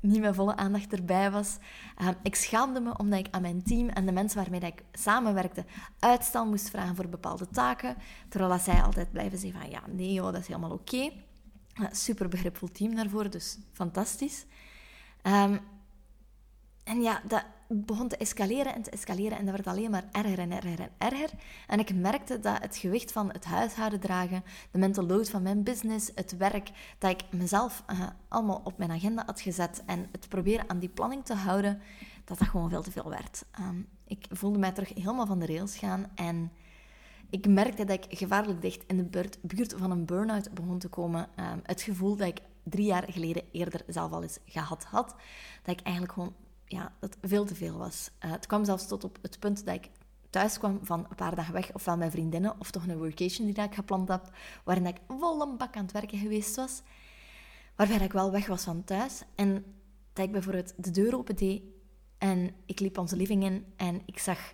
niet 0.00 0.20
met 0.20 0.34
volle 0.34 0.56
aandacht 0.56 0.92
erbij 0.92 1.30
was. 1.30 1.56
Uh, 2.00 2.08
ik 2.22 2.34
schaamde 2.34 2.80
me 2.80 2.96
omdat 2.96 3.18
ik 3.18 3.28
aan 3.30 3.42
mijn 3.42 3.62
team 3.62 3.88
en 3.88 4.06
de 4.06 4.12
mensen 4.12 4.40
waarmee 4.42 4.60
ik 4.60 4.82
samenwerkte 4.92 5.64
uitstel 5.98 6.46
moest 6.46 6.70
vragen 6.70 6.96
voor 6.96 7.08
bepaalde 7.08 7.48
taken. 7.48 7.96
Terwijl 8.28 8.58
zij 8.58 8.82
altijd 8.82 9.12
blijven 9.12 9.38
zeggen 9.38 9.60
van 9.60 9.70
ja, 9.70 9.82
nee 9.86 10.12
joh, 10.12 10.32
dat 10.32 10.40
is 10.40 10.46
helemaal 10.46 10.70
oké. 10.70 11.10
super 11.90 12.28
begripvol 12.28 12.68
team 12.68 12.94
daarvoor, 12.94 13.30
dus 13.30 13.58
fantastisch. 13.72 14.46
Ehm, 15.26 15.56
en 16.84 17.02
ja, 17.02 17.20
dat 17.28 17.44
begon 17.68 18.08
te 18.08 18.16
escaleren 18.16 18.74
en 18.74 18.82
te 18.82 18.90
escaleren 18.90 19.38
en 19.38 19.44
dat 19.44 19.54
werd 19.54 19.66
alleen 19.66 19.90
maar 19.90 20.04
erger 20.12 20.38
en 20.38 20.52
erger 20.52 20.80
en 20.80 20.90
erger. 20.98 21.30
En 21.66 21.78
ik 21.78 21.94
merkte 21.94 22.40
dat 22.40 22.62
het 22.62 22.76
gewicht 22.76 23.12
van 23.12 23.32
het 23.32 23.44
huishouden 23.44 24.00
dragen, 24.00 24.44
de 24.70 24.78
mental 24.78 25.06
load 25.06 25.30
van 25.30 25.42
mijn 25.42 25.62
business, 25.62 26.10
het 26.14 26.36
werk, 26.36 26.70
dat 26.98 27.10
ik 27.10 27.22
mezelf 27.30 27.84
uh, 27.90 28.06
allemaal 28.28 28.60
op 28.64 28.78
mijn 28.78 28.90
agenda 28.90 29.22
had 29.26 29.40
gezet 29.40 29.82
en 29.86 30.08
het 30.12 30.28
proberen 30.28 30.68
aan 30.68 30.78
die 30.78 30.88
planning 30.88 31.24
te 31.24 31.34
houden, 31.34 31.80
dat 32.24 32.38
dat 32.38 32.48
gewoon 32.48 32.70
veel 32.70 32.82
te 32.82 32.90
veel 32.90 33.08
werd. 33.08 33.44
Ehm, 33.50 33.80
ik 34.06 34.26
voelde 34.30 34.58
mij 34.58 34.72
terug 34.72 34.94
helemaal 34.94 35.26
van 35.26 35.38
de 35.38 35.46
rails 35.46 35.76
gaan 35.76 36.10
en 36.14 36.52
ik 37.30 37.48
merkte 37.48 37.84
dat 37.84 38.04
ik 38.04 38.18
gevaarlijk 38.18 38.60
dicht 38.60 38.84
in 38.86 38.96
de 38.96 39.28
buurt, 39.42 39.74
van 39.76 39.90
een 39.90 40.04
burn-out 40.04 40.54
begon 40.54 40.78
te 40.78 40.88
komen. 40.88 41.28
Um, 41.36 41.60
het 41.62 41.82
gevoel 41.82 42.16
dat 42.16 42.26
ik 42.26 42.40
drie 42.68 42.86
jaar 42.86 43.12
geleden 43.12 43.42
eerder 43.52 43.82
zelf 43.86 44.12
al 44.12 44.22
eens 44.22 44.38
gehad 44.44 44.84
had, 44.84 45.14
dat 45.62 45.78
ik 45.78 45.84
eigenlijk 45.84 46.14
gewoon 46.14 46.34
ja, 46.64 46.92
dat 47.00 47.16
veel 47.22 47.44
te 47.44 47.54
veel 47.54 47.78
was. 47.78 48.10
Uh, 48.24 48.30
het 48.30 48.46
kwam 48.46 48.64
zelfs 48.64 48.86
tot 48.86 49.04
op 49.04 49.18
het 49.22 49.38
punt 49.38 49.64
dat 49.64 49.74
ik 49.74 49.90
thuis 50.30 50.58
kwam 50.58 50.78
van 50.82 51.06
een 51.08 51.16
paar 51.16 51.34
dagen 51.34 51.52
weg, 51.52 51.74
ofwel 51.74 51.96
met 51.96 52.10
vriendinnen, 52.10 52.54
of 52.58 52.70
toch 52.70 52.86
een 52.86 52.98
workation 52.98 53.46
die 53.52 53.62
ik 53.62 53.74
gepland 53.74 54.08
had, 54.08 54.30
waarin 54.64 54.86
ik 54.86 54.96
vol 55.08 55.42
een 55.42 55.56
bak 55.56 55.76
aan 55.76 55.82
het 55.82 55.92
werken 55.92 56.18
geweest 56.18 56.56
was, 56.56 56.82
waarbij 57.76 57.98
ik 57.98 58.12
wel 58.12 58.30
weg 58.30 58.46
was 58.46 58.62
van 58.62 58.84
thuis. 58.84 59.22
En 59.34 59.64
dat 60.12 60.24
ik 60.24 60.32
bijvoorbeeld 60.32 60.84
de 60.84 60.90
deur 60.90 61.16
open 61.16 61.36
deed 61.36 61.62
en 62.18 62.50
ik 62.66 62.80
liep 62.80 62.98
onze 62.98 63.16
living 63.16 63.44
in 63.44 63.72
en 63.76 64.02
ik 64.04 64.18
zag 64.18 64.52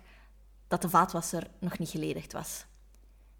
dat 0.67 0.81
de 0.81 0.89
vaatwasser 0.89 1.47
nog 1.59 1.77
niet 1.77 1.89
geledigd 1.89 2.33
was. 2.33 2.65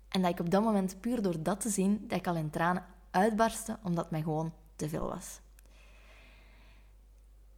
En 0.07 0.21
dat 0.21 0.31
ik 0.31 0.39
op 0.39 0.49
dat 0.49 0.63
moment, 0.63 1.01
puur 1.01 1.21
door 1.21 1.43
dat 1.43 1.61
te 1.61 1.69
zien, 1.69 2.07
dat 2.07 2.19
ik 2.19 2.27
al 2.27 2.35
in 2.35 2.49
tranen 2.49 2.85
uitbarstte, 3.11 3.77
omdat 3.83 4.11
mij 4.11 4.21
gewoon 4.21 4.53
te 4.75 4.89
veel 4.89 5.07
was. 5.07 5.41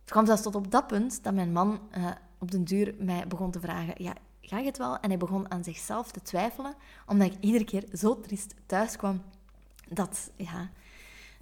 Het 0.01 0.13
kwam 0.13 0.25
zelfs 0.25 0.41
tot 0.41 0.55
op 0.55 0.71
dat 0.71 0.87
punt 0.87 1.23
dat 1.23 1.33
mijn 1.33 1.51
man 1.51 1.79
uh, 1.97 2.11
op 2.37 2.51
den 2.51 2.63
duur 2.63 2.95
mij 2.97 3.27
begon 3.27 3.51
te 3.51 3.59
vragen: 3.59 4.03
ja, 4.03 4.13
ga 4.41 4.59
je 4.59 4.65
het 4.65 4.77
wel? 4.77 4.99
En 4.99 5.09
hij 5.09 5.17
begon 5.17 5.51
aan 5.51 5.63
zichzelf 5.63 6.11
te 6.11 6.21
twijfelen, 6.21 6.75
omdat 7.05 7.27
ik 7.27 7.37
iedere 7.39 7.63
keer 7.63 7.83
zo 7.93 8.19
triest 8.19 8.53
thuis 8.65 8.95
kwam 8.95 9.21
dat, 9.89 10.31
ja, 10.35 10.69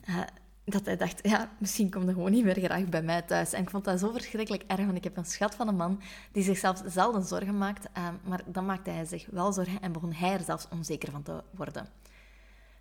uh, 0.09 0.21
dat 0.63 0.85
hij 0.85 0.97
dacht: 0.97 1.27
ja, 1.27 1.51
misschien 1.57 1.89
komt 1.89 2.03
hij 2.03 2.13
gewoon 2.13 2.31
niet 2.31 2.43
meer 2.43 2.59
graag 2.59 2.89
bij 2.89 3.03
mij 3.03 3.21
thuis. 3.21 3.53
En 3.53 3.61
ik 3.61 3.69
vond 3.69 3.85
dat 3.85 3.99
zo 3.99 4.11
verschrikkelijk 4.11 4.63
erg, 4.67 4.85
want 4.85 4.97
ik 4.97 5.03
heb 5.03 5.17
een 5.17 5.25
schat 5.25 5.55
van 5.55 5.67
een 5.67 5.75
man 5.75 6.01
die 6.31 6.43
zichzelf 6.43 6.83
zelden 6.85 7.23
zorgen 7.23 7.57
maakt, 7.57 7.87
uh, 7.97 8.07
maar 8.23 8.41
dan 8.45 8.65
maakte 8.65 8.89
hij 8.89 9.05
zich 9.05 9.27
wel 9.31 9.53
zorgen 9.53 9.81
en 9.81 9.91
begon 9.91 10.13
hij 10.13 10.33
er 10.33 10.43
zelfs 10.43 10.67
onzeker 10.69 11.11
van 11.11 11.23
te 11.23 11.43
worden. 11.51 11.87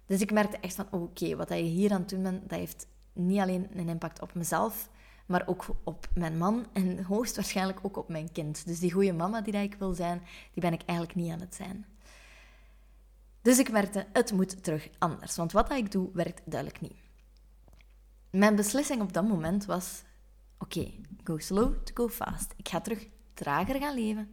Dus 0.06 0.20
ik 0.20 0.32
merkte 0.32 0.56
echt 0.56 0.74
van: 0.74 0.86
oké, 0.90 1.36
wat 1.36 1.48
hij 1.48 1.60
hier 1.60 1.92
aan 1.92 2.00
het 2.00 2.08
doen 2.08 2.22
bent, 2.22 2.48
dat 2.48 2.58
heeft 2.58 2.86
niet 3.12 3.38
alleen 3.38 3.68
een 3.78 3.88
impact 3.88 4.20
op 4.20 4.34
mezelf, 4.34 4.90
maar 5.26 5.46
ook 5.46 5.66
op 5.84 6.08
mijn 6.14 6.38
man 6.38 6.66
en 6.72 7.04
hoogstwaarschijnlijk 7.04 7.78
ook 7.82 7.96
op 7.96 8.08
mijn 8.08 8.32
kind. 8.32 8.66
Dus 8.66 8.78
die 8.78 8.92
goede 8.92 9.12
mama 9.12 9.40
die 9.40 9.54
ik 9.54 9.74
wil 9.74 9.92
zijn, 9.92 10.22
die 10.52 10.62
ben 10.62 10.72
ik 10.72 10.82
eigenlijk 10.82 11.18
niet 11.18 11.32
aan 11.32 11.40
het 11.40 11.54
zijn. 11.54 11.86
Dus 13.42 13.58
ik 13.58 13.70
merkte, 13.70 14.06
het 14.12 14.32
moet 14.32 14.62
terug 14.62 14.88
anders, 14.98 15.36
want 15.36 15.52
wat 15.52 15.72
ik 15.72 15.92
doe 15.92 16.10
werkt 16.12 16.42
duidelijk 16.44 16.80
niet. 16.80 16.96
Mijn 18.30 18.56
beslissing 18.56 19.00
op 19.02 19.12
dat 19.12 19.28
moment 19.28 19.64
was, 19.64 20.02
oké, 20.58 20.90
go 21.24 21.38
slow 21.38 21.74
to 21.84 21.92
go 21.94 22.08
fast. 22.08 22.52
Ik 22.56 22.68
ga 22.68 22.80
terug 22.80 23.08
trager 23.34 23.80
gaan 23.80 23.94
leven, 23.94 24.30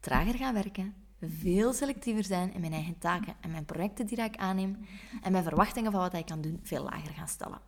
trager 0.00 0.34
gaan 0.34 0.54
werken, 0.54 0.94
veel 1.20 1.72
selectiever 1.72 2.24
zijn 2.24 2.54
in 2.54 2.60
mijn 2.60 2.72
eigen 2.72 2.98
taken 2.98 3.34
en 3.40 3.50
mijn 3.50 3.64
projecten 3.64 4.06
die 4.06 4.22
ik 4.22 4.36
aanneem 4.36 4.78
en 5.22 5.32
mijn 5.32 5.44
verwachtingen 5.44 5.92
van 5.92 6.00
wat 6.00 6.14
ik 6.14 6.26
kan 6.26 6.40
doen 6.40 6.60
veel 6.62 6.82
lager 6.82 7.12
gaan 7.12 7.28
stellen. 7.28 7.58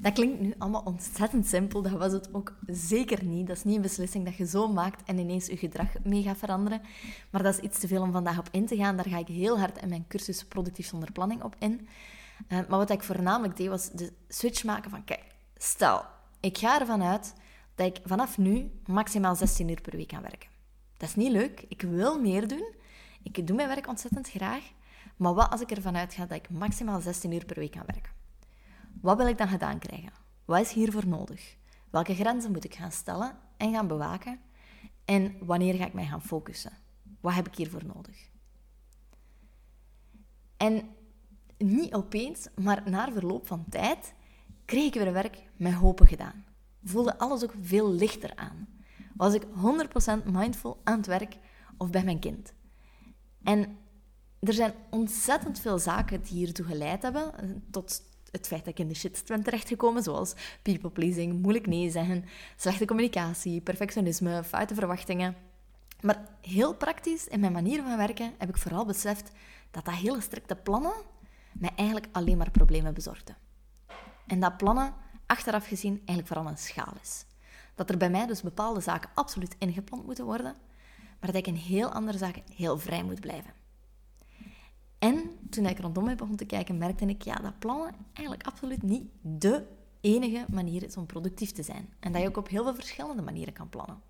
Dat 0.00 0.12
klinkt 0.12 0.40
nu 0.40 0.54
allemaal 0.58 0.82
ontzettend 0.84 1.46
simpel, 1.46 1.82
dat 1.82 1.92
was 1.92 2.12
het 2.12 2.34
ook 2.34 2.54
zeker 2.66 3.24
niet. 3.24 3.46
Dat 3.46 3.56
is 3.56 3.64
niet 3.64 3.76
een 3.76 3.82
beslissing 3.82 4.24
dat 4.24 4.36
je 4.36 4.46
zo 4.46 4.68
maakt 4.68 5.02
en 5.04 5.18
ineens 5.18 5.46
je 5.46 5.56
gedrag 5.56 5.88
mee 6.04 6.22
gaat 6.22 6.36
veranderen. 6.36 6.80
Maar 7.30 7.42
dat 7.42 7.54
is 7.54 7.60
iets 7.60 7.78
te 7.78 7.88
veel 7.88 8.02
om 8.02 8.12
vandaag 8.12 8.38
op 8.38 8.48
in 8.50 8.66
te 8.66 8.76
gaan. 8.76 8.96
Daar 8.96 9.08
ga 9.08 9.18
ik 9.18 9.26
heel 9.26 9.58
hard 9.58 9.82
in 9.82 9.88
mijn 9.88 10.04
cursus 10.08 10.44
Productief 10.44 10.86
zonder 10.86 11.12
planning 11.12 11.42
op 11.42 11.56
in. 11.58 11.88
Uh, 12.48 12.48
maar 12.48 12.78
wat 12.78 12.90
ik 12.90 13.02
voornamelijk 13.02 13.56
deed, 13.56 13.68
was 13.68 13.90
de 13.90 14.12
switch 14.28 14.64
maken 14.64 14.90
van... 14.90 15.04
Kijk, 15.04 15.24
stel, 15.56 16.04
ik 16.40 16.58
ga 16.58 16.80
ervan 16.80 17.02
uit 17.02 17.34
dat 17.74 17.86
ik 17.86 18.00
vanaf 18.04 18.38
nu 18.38 18.70
maximaal 18.86 19.34
16 19.34 19.68
uur 19.68 19.80
per 19.80 19.96
week 19.96 20.08
kan 20.08 20.22
werken. 20.22 20.55
Dat 20.96 21.08
is 21.08 21.14
niet 21.14 21.32
leuk. 21.32 21.64
Ik 21.68 21.82
wil 21.82 22.20
meer 22.20 22.48
doen. 22.48 22.74
Ik 23.22 23.46
doe 23.46 23.56
mijn 23.56 23.68
werk 23.68 23.88
ontzettend 23.88 24.28
graag. 24.28 24.72
Maar 25.16 25.34
wat 25.34 25.50
als 25.50 25.60
ik 25.60 25.70
ervan 25.70 25.96
uitga 25.96 26.26
dat 26.26 26.36
ik 26.36 26.50
maximaal 26.50 27.00
16 27.00 27.32
uur 27.32 27.44
per 27.44 27.58
week 27.58 27.70
kan 27.70 27.82
werken? 27.86 28.12
Wat 29.00 29.16
wil 29.16 29.26
ik 29.26 29.38
dan 29.38 29.48
gedaan 29.48 29.78
krijgen? 29.78 30.12
Wat 30.44 30.60
is 30.60 30.72
hiervoor 30.72 31.06
nodig? 31.06 31.56
Welke 31.90 32.14
grenzen 32.14 32.52
moet 32.52 32.64
ik 32.64 32.74
gaan 32.74 32.92
stellen 32.92 33.36
en 33.56 33.72
gaan 33.72 33.86
bewaken? 33.86 34.40
En 35.04 35.36
wanneer 35.40 35.74
ga 35.74 35.86
ik 35.86 35.92
mij 35.92 36.06
gaan 36.06 36.22
focussen? 36.22 36.72
Wat 37.20 37.34
heb 37.34 37.46
ik 37.46 37.54
hiervoor 37.54 37.84
nodig? 37.84 38.28
En 40.56 40.88
niet 41.58 41.94
opeens, 41.94 42.48
maar 42.54 42.90
na 42.90 43.12
verloop 43.12 43.46
van 43.46 43.64
tijd, 43.68 44.14
kreeg 44.64 44.86
ik 44.86 44.94
weer 44.94 45.12
werk 45.12 45.42
met 45.56 45.72
hopen 45.72 46.06
gedaan. 46.06 46.44
Voelde 46.84 47.18
alles 47.18 47.44
ook 47.44 47.54
veel 47.60 47.92
lichter 47.92 48.36
aan. 48.36 48.75
Was 49.16 49.34
ik 49.34 49.42
100% 49.42 50.24
mindful 50.24 50.80
aan 50.84 50.96
het 50.96 51.06
werk 51.06 51.36
of 51.76 51.90
bij 51.90 52.04
mijn 52.04 52.18
kind? 52.18 52.54
En 53.42 53.78
er 54.40 54.52
zijn 54.52 54.74
ontzettend 54.90 55.60
veel 55.60 55.78
zaken 55.78 56.22
die 56.22 56.32
hiertoe 56.32 56.64
geleid 56.64 57.02
hebben, 57.02 57.32
tot 57.70 58.02
het 58.30 58.46
feit 58.46 58.64
dat 58.64 58.72
ik 58.72 58.78
in 58.78 58.88
de 58.88 58.94
shit 58.94 59.22
ben 59.26 59.42
terechtgekomen, 59.42 60.02
zoals 60.02 60.34
people 60.62 60.90
pleasing, 60.90 61.42
moeilijk 61.42 61.66
nee 61.66 61.90
zeggen, 61.90 62.24
slechte 62.56 62.84
communicatie, 62.84 63.60
perfectionisme, 63.60 64.44
foute 64.44 64.74
verwachtingen. 64.74 65.36
Maar 66.00 66.28
heel 66.40 66.74
praktisch, 66.74 67.26
in 67.26 67.40
mijn 67.40 67.52
manier 67.52 67.82
van 67.82 67.96
werken, 67.96 68.32
heb 68.38 68.48
ik 68.48 68.58
vooral 68.58 68.84
beseft 68.84 69.30
dat 69.70 69.84
dat 69.84 69.94
hele 69.94 70.20
strikte 70.20 70.56
plannen 70.56 70.92
mij 71.52 71.72
eigenlijk 71.76 72.08
alleen 72.12 72.36
maar 72.36 72.50
problemen 72.50 72.94
bezorgden. 72.94 73.36
En 74.26 74.40
dat 74.40 74.56
plannen, 74.56 74.94
achteraf 75.26 75.66
gezien, 75.66 75.96
eigenlijk 75.96 76.28
vooral 76.28 76.46
een 76.46 76.58
schaal 76.58 76.92
is. 77.02 77.24
Dat 77.76 77.90
er 77.90 77.96
bij 77.96 78.10
mij 78.10 78.26
dus 78.26 78.42
bepaalde 78.42 78.80
zaken 78.80 79.10
absoluut 79.14 79.56
ingepland 79.58 80.06
moeten 80.06 80.24
worden, 80.24 80.56
maar 81.20 81.32
dat 81.32 81.34
ik 81.34 81.46
in 81.46 81.54
heel 81.54 81.92
andere 81.92 82.18
zaken 82.18 82.42
heel 82.54 82.78
vrij 82.78 83.04
moet 83.04 83.20
blijven. 83.20 83.52
En 84.98 85.30
toen 85.50 85.66
ik 85.66 85.78
rondom 85.78 86.04
mij 86.04 86.16
begon 86.16 86.36
te 86.36 86.44
kijken, 86.44 86.78
merkte 86.78 87.06
ik 87.06 87.22
ja, 87.22 87.34
dat 87.34 87.58
plannen 87.58 87.94
eigenlijk 88.12 88.46
absoluut 88.46 88.82
niet 88.82 89.08
de 89.20 89.66
enige 90.00 90.44
manier 90.50 90.82
is 90.82 90.96
om 90.96 91.06
productief 91.06 91.52
te 91.52 91.62
zijn. 91.62 91.92
En 92.00 92.12
dat 92.12 92.22
je 92.22 92.28
ook 92.28 92.36
op 92.36 92.48
heel 92.48 92.62
veel 92.62 92.74
verschillende 92.74 93.22
manieren 93.22 93.52
kan 93.52 93.68
plannen. 93.68 94.00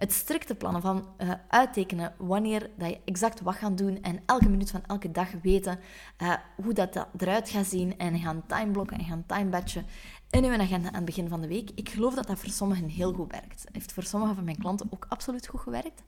Het 0.00 0.12
strikte 0.12 0.54
plannen 0.54 0.82
van 0.82 1.06
uh, 1.18 1.30
uittekenen 1.48 2.14
wanneer 2.18 2.70
dat 2.76 2.88
je 2.88 3.00
exact 3.04 3.40
wat 3.40 3.54
gaat 3.54 3.78
doen 3.78 4.02
en 4.02 4.20
elke 4.26 4.48
minuut 4.48 4.70
van 4.70 4.84
elke 4.86 5.10
dag 5.10 5.28
weten 5.42 5.78
uh, 6.22 6.34
hoe 6.56 6.72
dat, 6.72 7.06
eruit 7.16 7.48
gaat 7.48 7.66
zien 7.66 7.98
en 7.98 8.18
gaan 8.18 8.46
timeblokken 8.46 8.98
en 8.98 9.04
gaan 9.04 9.24
timebatchen 9.26 9.86
in 10.30 10.44
je 10.44 10.58
agenda 10.58 10.88
aan 10.88 10.94
het 10.94 11.04
begin 11.04 11.28
van 11.28 11.40
de 11.40 11.48
week. 11.48 11.70
Ik 11.74 11.88
geloof 11.88 12.14
dat 12.14 12.26
dat 12.26 12.38
voor 12.38 12.50
sommigen 12.50 12.88
heel 12.88 13.12
goed 13.12 13.30
werkt. 13.30 13.60
Het 13.60 13.74
heeft 13.74 13.92
voor 13.92 14.02
sommige 14.02 14.34
van 14.34 14.44
mijn 14.44 14.58
klanten 14.58 14.86
ook 14.90 15.06
absoluut 15.08 15.46
goed 15.46 15.60
gewerkt. 15.60 16.02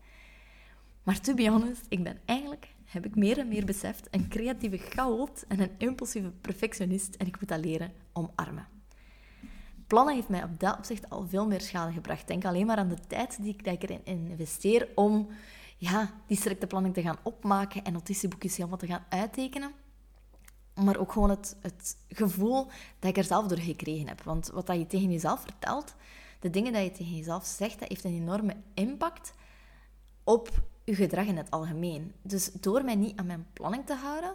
Maar 1.03 1.21
to 1.21 1.35
be 1.35 1.49
honest, 1.49 1.87
ik 1.89 2.03
ben 2.03 2.19
eigenlijk 2.25 2.75
heb 2.85 3.07
ik 3.07 3.17
meer 3.17 3.39
en 3.39 3.49
meer 3.49 3.65
beseft, 3.65 4.09
een 4.11 4.29
creatieve 4.29 4.77
chaot 4.79 5.45
en 5.49 5.61
een 5.61 5.71
impulsieve 5.79 6.31
perfectionist 6.31 7.15
en 7.15 7.27
ik 7.27 7.41
moet 7.41 7.49
dat 7.49 7.65
leren 7.65 7.93
omarmen. 8.13 8.67
Plannen 9.87 10.15
heeft 10.15 10.29
mij 10.29 10.43
op 10.43 10.61
dat 10.61 10.79
opzicht 10.79 11.11
al 11.11 11.27
veel 11.27 11.47
meer 11.47 11.61
schade 11.61 11.93
gebracht. 11.93 12.29
Denk 12.29 12.45
alleen 12.45 12.67
maar 12.67 12.77
aan 12.77 12.89
de 12.89 13.07
tijd 13.09 13.43
die 13.43 13.55
ik, 13.55 13.65
dat 13.65 13.75
ik 13.75 13.83
erin 13.83 14.05
investeer 14.05 14.89
om 14.95 15.29
ja, 15.77 16.11
die 16.27 16.37
strikte 16.37 16.67
planning 16.67 16.95
te 16.95 17.03
gaan 17.03 17.19
opmaken 17.23 17.85
en 17.85 17.93
notitieboekjes 17.93 18.57
helemaal 18.57 18.79
te 18.79 18.87
gaan 18.87 19.05
uittekenen. 19.09 19.73
Maar 20.75 20.99
ook 20.99 21.13
gewoon 21.13 21.31
het, 21.31 21.57
het 21.61 21.97
gevoel 22.09 22.67
dat 22.99 23.11
ik 23.11 23.17
er 23.17 23.25
zelf 23.25 23.47
door 23.47 23.59
gekregen 23.59 24.09
heb. 24.09 24.23
Want 24.23 24.49
wat 24.49 24.67
dat 24.67 24.77
je 24.77 24.87
tegen 24.87 25.11
jezelf 25.11 25.41
vertelt, 25.41 25.95
de 26.41 26.51
dingen 26.51 26.73
die 26.73 26.83
je 26.83 26.91
tegen 26.91 27.17
jezelf 27.17 27.45
zegt, 27.45 27.79
dat 27.79 27.89
heeft 27.89 28.05
een 28.05 28.15
enorme 28.15 28.57
impact 28.75 29.35
op 30.25 30.51
je 30.85 30.95
gedrag 30.95 31.27
in 31.27 31.37
het 31.37 31.51
algemeen. 31.51 32.15
Dus 32.23 32.53
door 32.53 32.85
mij 32.85 32.95
niet 32.95 33.19
aan 33.19 33.27
mijn 33.27 33.47
planning 33.53 33.87
te 33.87 33.95
houden, 33.95 34.35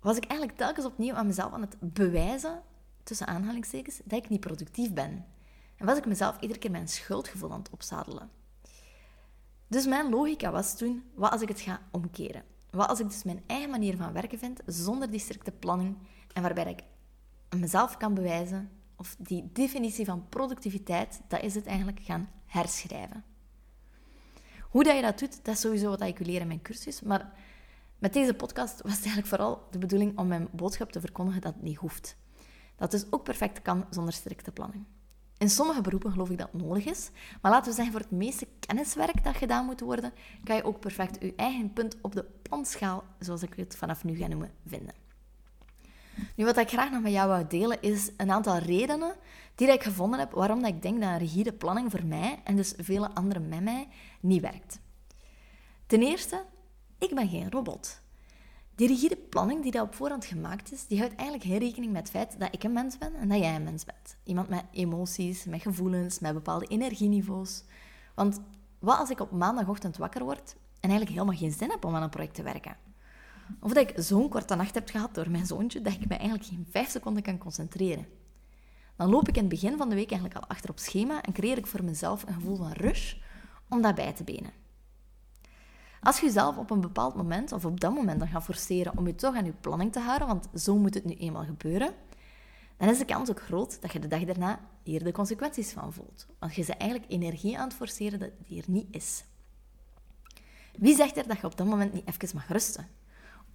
was 0.00 0.16
ik 0.16 0.24
eigenlijk 0.24 0.58
telkens 0.58 0.86
opnieuw 0.86 1.14
aan 1.14 1.26
mezelf 1.26 1.52
aan 1.52 1.60
het 1.60 1.76
bewijzen, 1.80 2.62
tussen 3.10 3.26
aanhalingstekens, 3.26 4.00
dat 4.04 4.24
ik 4.24 4.28
niet 4.28 4.40
productief 4.40 4.92
ben. 4.92 5.24
En 5.76 5.86
was 5.86 5.98
ik 5.98 6.06
mezelf 6.06 6.40
iedere 6.40 6.58
keer 6.58 6.70
mijn 6.70 6.88
schuldgevoel 6.88 7.52
aan 7.52 7.58
het 7.58 7.70
opzadelen. 7.70 8.30
Dus 9.66 9.86
mijn 9.86 10.10
logica 10.10 10.50
was 10.50 10.76
toen, 10.76 11.02
wat 11.14 11.30
als 11.30 11.42
ik 11.42 11.48
het 11.48 11.60
ga 11.60 11.80
omkeren? 11.90 12.44
Wat 12.70 12.88
als 12.88 13.00
ik 13.00 13.08
dus 13.08 13.22
mijn 13.22 13.42
eigen 13.46 13.70
manier 13.70 13.96
van 13.96 14.12
werken 14.12 14.38
vind, 14.38 14.60
zonder 14.66 15.10
die 15.10 15.20
strikte 15.20 15.50
planning, 15.50 15.96
en 16.32 16.42
waarbij 16.42 16.70
ik 16.70 16.82
mezelf 17.58 17.96
kan 17.96 18.14
bewijzen, 18.14 18.70
of 18.96 19.16
die 19.18 19.50
definitie 19.52 20.04
van 20.04 20.28
productiviteit, 20.28 21.20
dat 21.28 21.42
is 21.42 21.54
het 21.54 21.66
eigenlijk 21.66 22.00
gaan 22.02 22.28
herschrijven. 22.46 23.24
Hoe 24.60 24.84
dat 24.84 24.96
je 24.96 25.02
dat 25.02 25.18
doet, 25.18 25.44
dat 25.44 25.54
is 25.54 25.60
sowieso 25.60 25.88
wat 25.88 26.00
ik 26.00 26.18
leren 26.18 26.40
in 26.40 26.46
mijn 26.46 26.62
cursus. 26.62 27.00
Maar 27.00 27.32
Met 27.98 28.12
deze 28.12 28.34
podcast 28.34 28.82
was 28.82 28.92
het 28.92 29.04
eigenlijk 29.04 29.26
vooral 29.26 29.66
de 29.70 29.78
bedoeling 29.78 30.18
om 30.18 30.26
mijn 30.26 30.48
boodschap 30.52 30.92
te 30.92 31.00
verkondigen 31.00 31.40
dat 31.40 31.54
het 31.54 31.62
niet 31.62 31.76
hoeft. 31.76 32.16
Dat 32.80 32.90
dus 32.90 33.04
ook 33.10 33.22
perfect 33.22 33.62
kan 33.62 33.84
zonder 33.90 34.12
strikte 34.12 34.50
planning. 34.50 34.84
In 35.38 35.50
sommige 35.50 35.80
beroepen 35.80 36.12
geloof 36.12 36.30
ik 36.30 36.38
dat 36.38 36.52
nodig 36.52 36.84
is, 36.84 37.10
maar 37.42 37.50
laten 37.50 37.70
we 37.70 37.76
zeggen 37.76 37.92
voor 37.92 38.02
het 38.02 38.10
meeste 38.10 38.46
kenniswerk 38.60 39.24
dat 39.24 39.36
gedaan 39.36 39.64
moet 39.64 39.80
worden, 39.80 40.12
kan 40.44 40.56
je 40.56 40.64
ook 40.64 40.80
perfect 40.80 41.22
je 41.22 41.34
eigen 41.36 41.72
punt 41.72 41.96
op 42.00 42.12
de 42.14 42.24
planschaal, 42.42 43.04
zoals 43.18 43.42
ik 43.42 43.54
het 43.54 43.76
vanaf 43.76 44.04
nu 44.04 44.16
ga 44.16 44.26
noemen, 44.26 44.50
vinden. 44.66 44.94
Nu, 46.36 46.44
wat 46.44 46.56
ik 46.56 46.68
graag 46.68 46.90
nog 46.90 47.02
met 47.02 47.12
jou 47.12 47.28
wou 47.28 47.46
delen, 47.46 47.82
is 47.82 48.10
een 48.16 48.30
aantal 48.30 48.56
redenen 48.56 49.14
die 49.54 49.72
ik 49.72 49.82
gevonden 49.82 50.18
heb 50.18 50.32
waarom 50.32 50.60
dat 50.60 50.70
ik 50.70 50.82
denk 50.82 51.00
dat 51.00 51.10
een 51.10 51.18
rigide 51.18 51.52
planning 51.52 51.90
voor 51.90 52.04
mij, 52.04 52.40
en 52.44 52.56
dus 52.56 52.74
vele 52.76 53.14
anderen 53.14 53.48
met 53.48 53.62
mij, 53.62 53.88
niet 54.20 54.40
werkt. 54.40 54.80
Ten 55.86 56.02
eerste, 56.02 56.44
ik 56.98 57.14
ben 57.14 57.28
geen 57.28 57.50
robot. 57.50 58.00
Die 58.80 58.88
rigide 58.88 59.16
planning 59.16 59.62
die 59.62 59.72
dat 59.72 59.82
op 59.82 59.94
voorhand 59.94 60.24
gemaakt 60.24 60.72
is, 60.72 60.86
die 60.86 60.98
houdt 60.98 61.14
eigenlijk 61.14 61.48
geen 61.48 61.58
rekening 61.58 61.92
met 61.92 62.00
het 62.00 62.10
feit 62.10 62.38
dat 62.38 62.54
ik 62.54 62.62
een 62.62 62.72
mens 62.72 62.98
ben 62.98 63.14
en 63.14 63.28
dat 63.28 63.38
jij 63.38 63.54
een 63.54 63.64
mens 63.64 63.84
bent. 63.84 64.16
Iemand 64.24 64.48
met 64.48 64.64
emoties, 64.72 65.44
met 65.44 65.62
gevoelens, 65.62 66.18
met 66.18 66.34
bepaalde 66.34 66.66
energieniveaus. 66.66 67.64
Want 68.14 68.40
wat 68.78 68.98
als 68.98 69.10
ik 69.10 69.20
op 69.20 69.30
maandagochtend 69.30 69.96
wakker 69.96 70.24
word 70.24 70.56
en 70.56 70.90
eigenlijk 70.90 71.10
helemaal 71.10 71.36
geen 71.36 71.52
zin 71.52 71.70
heb 71.70 71.84
om 71.84 71.94
aan 71.94 72.02
een 72.02 72.10
project 72.10 72.34
te 72.34 72.42
werken? 72.42 72.76
Of 73.60 73.72
dat 73.72 73.90
ik 73.90 74.02
zo'n 74.02 74.28
korte 74.28 74.54
nacht 74.54 74.74
heb 74.74 74.88
gehad 74.88 75.14
door 75.14 75.30
mijn 75.30 75.46
zoontje 75.46 75.82
dat 75.82 75.92
ik 75.92 76.08
me 76.08 76.14
eigenlijk 76.14 76.48
geen 76.48 76.66
vijf 76.70 76.90
seconden 76.90 77.22
kan 77.22 77.38
concentreren. 77.38 78.06
Dan 78.96 79.10
loop 79.10 79.28
ik 79.28 79.36
in 79.36 79.40
het 79.40 79.50
begin 79.50 79.76
van 79.76 79.88
de 79.88 79.94
week 79.94 80.10
eigenlijk 80.10 80.40
al 80.40 80.48
achter 80.48 80.70
op 80.70 80.78
schema 80.78 81.22
en 81.22 81.32
creëer 81.32 81.58
ik 81.58 81.66
voor 81.66 81.84
mezelf 81.84 82.22
een 82.26 82.34
gevoel 82.34 82.56
van 82.56 82.72
rush 82.72 83.14
om 83.68 83.82
dat 83.82 83.94
bij 83.94 84.12
te 84.12 84.24
benen. 84.24 84.52
Als 86.02 86.20
je 86.20 86.26
jezelf 86.26 86.56
op 86.56 86.70
een 86.70 86.80
bepaald 86.80 87.14
moment 87.14 87.52
of 87.52 87.64
op 87.64 87.80
dat 87.80 87.94
moment 87.94 88.18
dan 88.18 88.28
gaat 88.28 88.44
forceren 88.44 88.98
om 88.98 89.06
je 89.06 89.14
toch 89.14 89.34
aan 89.34 89.44
je 89.44 89.52
planning 89.52 89.92
te 89.92 90.00
houden, 90.00 90.28
want 90.28 90.48
zo 90.54 90.76
moet 90.76 90.94
het 90.94 91.04
nu 91.04 91.14
eenmaal 91.14 91.44
gebeuren, 91.44 91.94
dan 92.76 92.88
is 92.88 92.98
de 92.98 93.04
kans 93.04 93.30
ook 93.30 93.40
groot 93.40 93.80
dat 93.80 93.92
je 93.92 93.98
de 93.98 94.08
dag 94.08 94.24
daarna 94.24 94.60
hier 94.82 95.04
de 95.04 95.12
consequenties 95.12 95.72
van 95.72 95.92
voelt. 95.92 96.26
Want 96.38 96.54
je 96.54 96.64
bent 96.64 96.78
eigenlijk 96.78 97.10
energie 97.12 97.58
aan 97.58 97.68
het 97.68 97.76
forceren 97.76 98.18
dat 98.18 98.30
die 98.46 98.62
er 98.62 98.70
niet 98.70 98.86
is. 98.90 99.24
Wie 100.78 100.96
zegt 100.96 101.16
er 101.16 101.28
dat 101.28 101.40
je 101.40 101.46
op 101.46 101.56
dat 101.56 101.66
moment 101.66 101.92
niet 101.92 102.06
even 102.06 102.36
mag 102.36 102.48
rusten? 102.48 102.88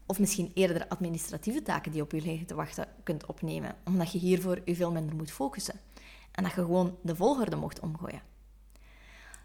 Of 0.06 0.20
misschien 0.20 0.52
eerder 0.54 0.88
administratieve 0.88 1.62
taken 1.62 1.92
die 1.92 2.02
op 2.02 2.12
je 2.12 2.22
liggen 2.22 2.48
te 2.48 2.56
wachten 2.56 2.88
kunt 3.04 3.26
opnemen, 3.26 3.76
omdat 3.86 4.12
je 4.12 4.18
hiervoor 4.18 4.62
je 4.66 4.76
veel 4.76 4.92
minder 4.92 5.16
moet 5.16 5.32
focussen. 5.32 5.80
En 6.32 6.44
dat 6.44 6.54
je 6.54 6.62
gewoon 6.62 6.98
de 7.02 7.16
volgorde 7.16 7.56
mocht 7.56 7.80
omgooien. 7.80 8.22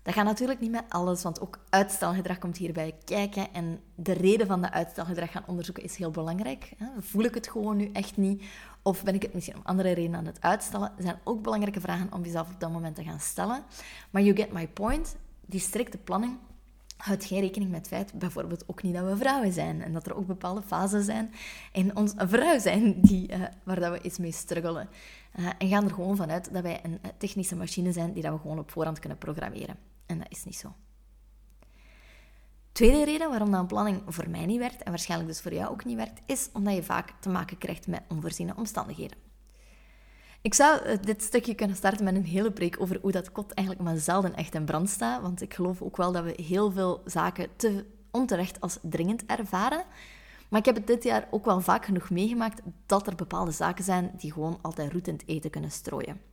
Dat 0.02 0.14
gaat 0.14 0.24
natuurlijk 0.24 0.60
niet 0.60 0.70
met 0.70 0.84
alles, 0.88 1.22
want 1.22 1.40
ook 1.40 1.58
uitstelgedrag 1.68 2.38
komt 2.38 2.56
hierbij 2.56 2.94
kijken. 3.04 3.52
En 3.52 3.80
de 3.94 4.12
reden 4.12 4.46
van 4.46 4.60
dat 4.60 4.70
uitstelgedrag 4.70 5.30
gaan 5.30 5.44
onderzoeken 5.46 5.82
is 5.82 5.96
heel 5.96 6.10
belangrijk. 6.10 6.72
Voel 6.98 7.24
ik 7.24 7.34
het 7.34 7.48
gewoon 7.48 7.76
nu 7.76 7.90
echt 7.92 8.16
niet? 8.16 8.42
Of 8.82 9.04
ben 9.04 9.14
ik 9.14 9.22
het 9.22 9.34
misschien 9.34 9.56
om 9.56 9.62
andere 9.64 9.92
redenen 9.92 10.18
aan 10.18 10.26
het 10.26 10.40
uitstellen? 10.40 10.92
Dat 10.96 11.04
zijn 11.04 11.18
ook 11.24 11.42
belangrijke 11.42 11.80
vragen 11.80 12.12
om 12.12 12.24
jezelf 12.24 12.50
op 12.50 12.60
dat 12.60 12.72
moment 12.72 12.94
te 12.94 13.02
gaan 13.02 13.20
stellen. 13.20 13.62
Maar 14.10 14.22
you 14.22 14.36
get 14.36 14.52
my 14.52 14.68
point. 14.68 15.16
Die 15.46 15.60
strikte 15.60 15.98
planning 15.98 16.38
houdt 16.96 17.24
geen 17.24 17.40
rekening 17.40 17.70
met 17.70 17.80
het 17.80 17.88
feit, 17.88 18.12
bijvoorbeeld 18.12 18.64
ook 18.66 18.82
niet 18.82 18.94
dat 18.94 19.04
we 19.04 19.16
vrouwen 19.16 19.52
zijn. 19.52 19.82
En 19.82 19.92
dat 19.92 20.06
er 20.06 20.16
ook 20.16 20.26
bepaalde 20.26 20.62
fasen 20.62 21.02
zijn 21.02 21.32
in 21.72 21.96
ons 21.96 22.12
vrouw 22.16 22.58
zijn 22.58 23.00
die, 23.00 23.32
uh, 23.32 23.42
waar 23.62 23.80
dat 23.80 23.92
we 23.92 24.00
eens 24.00 24.18
mee 24.18 24.32
struggelen. 24.32 24.88
Uh, 25.38 25.50
en 25.58 25.68
gaan 25.68 25.84
er 25.84 25.94
gewoon 25.94 26.16
vanuit 26.16 26.52
dat 26.52 26.62
wij 26.62 26.80
een 26.82 27.00
technische 27.18 27.56
machine 27.56 27.92
zijn 27.92 28.12
die 28.12 28.22
dat 28.22 28.32
we 28.32 28.38
gewoon 28.38 28.58
op 28.58 28.70
voorhand 28.70 28.98
kunnen 28.98 29.18
programmeren. 29.18 29.89
En 30.10 30.18
dat 30.18 30.26
is 30.30 30.44
niet 30.44 30.56
zo. 30.56 30.74
Tweede 32.72 33.04
reden 33.04 33.28
waarom 33.28 33.50
dat 33.50 33.60
een 33.60 33.66
planning 33.66 34.02
voor 34.06 34.30
mij 34.30 34.46
niet 34.46 34.58
werkt, 34.58 34.82
en 34.82 34.90
waarschijnlijk 34.90 35.30
dus 35.30 35.40
voor 35.40 35.54
jou 35.54 35.70
ook 35.70 35.84
niet 35.84 35.96
werkt, 35.96 36.20
is 36.26 36.48
omdat 36.52 36.74
je 36.74 36.82
vaak 36.82 37.12
te 37.20 37.28
maken 37.28 37.58
krijgt 37.58 37.86
met 37.86 38.02
onvoorziene 38.08 38.56
omstandigheden. 38.56 39.18
Ik 40.40 40.54
zou 40.54 40.82
eh, 40.82 40.98
dit 41.02 41.22
stukje 41.22 41.54
kunnen 41.54 41.76
starten 41.76 42.04
met 42.04 42.14
een 42.14 42.24
hele 42.24 42.52
preek 42.52 42.80
over 42.80 42.98
hoe 43.02 43.12
dat 43.12 43.32
kot 43.32 43.52
eigenlijk 43.52 43.88
maar 43.88 43.98
zelden 43.98 44.34
echt 44.34 44.54
in 44.54 44.64
brand 44.64 44.88
staat, 44.88 45.22
want 45.22 45.42
ik 45.42 45.54
geloof 45.54 45.82
ook 45.82 45.96
wel 45.96 46.12
dat 46.12 46.24
we 46.24 46.42
heel 46.42 46.70
veel 46.70 47.02
zaken 47.04 47.56
te 47.56 47.86
onterecht 48.10 48.60
als 48.60 48.78
dringend 48.82 49.26
ervaren. 49.26 49.84
Maar 50.48 50.60
ik 50.60 50.66
heb 50.66 50.74
het 50.74 50.86
dit 50.86 51.02
jaar 51.02 51.28
ook 51.30 51.44
wel 51.44 51.60
vaak 51.60 51.84
genoeg 51.84 52.10
meegemaakt 52.10 52.62
dat 52.86 53.06
er 53.06 53.14
bepaalde 53.14 53.50
zaken 53.50 53.84
zijn 53.84 54.10
die 54.16 54.32
gewoon 54.32 54.58
altijd 54.62 54.92
roet 54.92 55.08
in 55.08 55.14
het 55.14 55.28
eten 55.28 55.50
kunnen 55.50 55.70
strooien. 55.70 56.29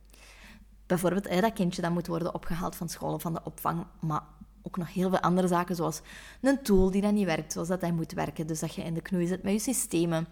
Bijvoorbeeld 0.88 1.40
dat 1.40 1.52
kindje 1.52 1.82
dat 1.82 1.90
moet 1.90 2.06
worden 2.06 2.34
opgehaald 2.34 2.76
van 2.76 2.88
school 2.88 3.14
of 3.14 3.22
van 3.22 3.32
de 3.32 3.40
opvang, 3.44 3.86
maar 4.00 4.22
ook 4.62 4.76
nog 4.76 4.94
heel 4.94 5.08
veel 5.08 5.20
andere 5.20 5.48
zaken, 5.48 5.76
zoals 5.76 6.00
een 6.40 6.62
tool 6.62 6.90
die 6.90 7.02
dan 7.02 7.14
niet 7.14 7.24
werkt 7.24 7.52
zoals 7.52 7.68
dat 7.68 7.80
hij 7.80 7.92
moet 7.92 8.12
werken. 8.12 8.46
Dus 8.46 8.60
dat 8.60 8.74
je 8.74 8.82
in 8.82 8.94
de 8.94 9.00
knoei 9.00 9.26
zit 9.26 9.42
met 9.42 9.52
je 9.52 9.58
systemen. 9.58 10.26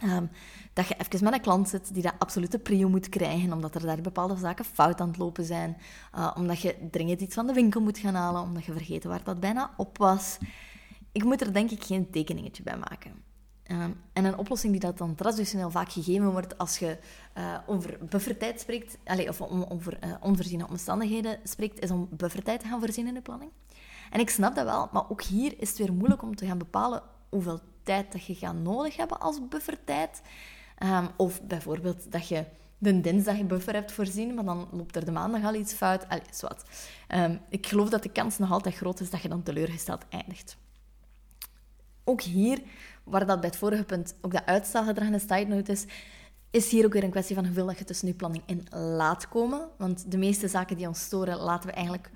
Ehm, 0.00 0.26
dat 0.72 0.88
je 0.88 0.94
even 0.94 1.24
met 1.24 1.32
een 1.32 1.40
klant 1.40 1.68
zit 1.68 1.94
die 1.94 2.02
dat 2.02 2.14
absolute 2.18 2.58
prio 2.58 2.88
moet 2.88 3.08
krijgen, 3.08 3.52
omdat 3.52 3.74
er 3.74 3.80
daar 3.80 4.00
bepaalde 4.00 4.36
zaken 4.36 4.64
fout 4.64 5.00
aan 5.00 5.08
het 5.08 5.18
lopen 5.18 5.44
zijn. 5.44 5.76
Uh, 6.14 6.30
omdat 6.36 6.60
je 6.60 6.88
dringend 6.90 7.20
iets 7.20 7.34
van 7.34 7.46
de 7.46 7.52
winkel 7.52 7.80
moet 7.80 7.98
gaan 7.98 8.14
halen, 8.14 8.42
omdat 8.42 8.64
je 8.64 8.72
vergeten 8.72 9.10
waar 9.10 9.24
dat 9.24 9.40
bijna 9.40 9.74
op 9.76 9.98
was. 9.98 10.38
Ik 11.12 11.24
moet 11.24 11.40
er 11.40 11.52
denk 11.52 11.70
ik 11.70 11.84
geen 11.84 12.10
tekeningetje 12.10 12.62
bij 12.62 12.76
maken. 12.76 13.27
Ehm, 13.68 13.90
en 14.12 14.24
een 14.24 14.38
oplossing 14.38 14.72
die 14.72 14.80
dat 14.80 14.98
dan 14.98 15.14
traditioneel 15.14 15.70
vaak 15.70 15.92
gegeven 15.92 16.30
wordt 16.30 16.58
als 16.58 16.78
je 16.78 16.98
uh, 17.38 17.58
over 17.66 17.98
buffertijd 18.08 18.60
spreekt, 18.60 18.98
allez, 19.04 19.28
of 19.28 19.40
om, 19.40 19.62
over 19.68 19.98
uh, 20.04 20.14
onvoorziene 20.20 20.68
omstandigheden 20.68 21.38
spreekt, 21.44 21.80
is 21.80 21.90
om 21.90 22.08
buffertijd 22.10 22.60
te 22.60 22.66
gaan 22.66 22.80
voorzien 22.80 23.06
in 23.06 23.14
de 23.14 23.20
planning. 23.20 23.50
En 24.10 24.20
ik 24.20 24.30
snap 24.30 24.54
dat 24.54 24.64
wel, 24.64 24.88
maar 24.92 25.10
ook 25.10 25.22
hier 25.22 25.54
is 25.58 25.68
het 25.68 25.78
weer 25.78 25.92
moeilijk 25.92 26.22
om 26.22 26.36
te 26.36 26.46
gaan 26.46 26.58
bepalen 26.58 27.02
hoeveel 27.28 27.60
tijd 27.82 28.12
dat 28.12 28.24
je 28.24 28.34
gaat 28.34 28.54
nodig 28.54 28.96
hebben 28.96 29.20
als 29.20 29.48
buffertijd. 29.48 30.22
Um, 30.82 31.08
of 31.16 31.42
bijvoorbeeld 31.42 32.12
dat 32.12 32.28
je 32.28 32.44
de 32.78 33.00
dinsdag 33.00 33.46
buffer 33.46 33.74
hebt 33.74 33.92
voorzien, 33.92 34.34
maar 34.34 34.44
dan 34.44 34.68
loopt 34.70 34.96
er 34.96 35.04
de 35.04 35.10
maandag 35.10 35.44
al 35.44 35.54
iets 35.54 35.72
fout. 35.72 36.08
Allee, 36.08 36.22
wat. 36.40 36.64
Um, 37.14 37.40
ik 37.48 37.66
geloof 37.66 37.88
dat 37.88 38.02
de 38.02 38.12
kans 38.12 38.38
nog 38.38 38.50
altijd 38.50 38.74
groot 38.74 39.00
is 39.00 39.10
dat 39.10 39.22
je 39.22 39.28
dan 39.28 39.42
teleurgesteld 39.42 40.04
eindigt. 40.08 40.56
Ook 42.04 42.22
hier 42.22 42.62
waar 43.10 43.26
dat 43.26 43.40
bij 43.40 43.48
het 43.48 43.58
vorige 43.58 43.84
punt 43.84 44.14
ook 44.20 44.32
dat 44.32 44.46
uitstelgedrag 44.46 45.08
een 45.08 45.20
side 45.20 45.46
note 45.46 45.72
is, 45.72 45.84
is 46.50 46.70
hier 46.70 46.84
ook 46.84 46.92
weer 46.92 47.04
een 47.04 47.10
kwestie 47.10 47.34
van 47.34 47.44
hoeveel 47.44 47.66
dat 47.66 47.78
je 47.78 47.84
tussen 47.84 48.08
je 48.08 48.14
planning 48.14 48.42
in 48.46 48.66
laat 48.70 49.28
komen. 49.28 49.68
Want 49.78 50.10
de 50.10 50.18
meeste 50.18 50.48
zaken 50.48 50.76
die 50.76 50.88
ons 50.88 51.00
storen, 51.00 51.36
laten 51.36 51.68
we 51.68 51.74
eigenlijk 51.74 52.10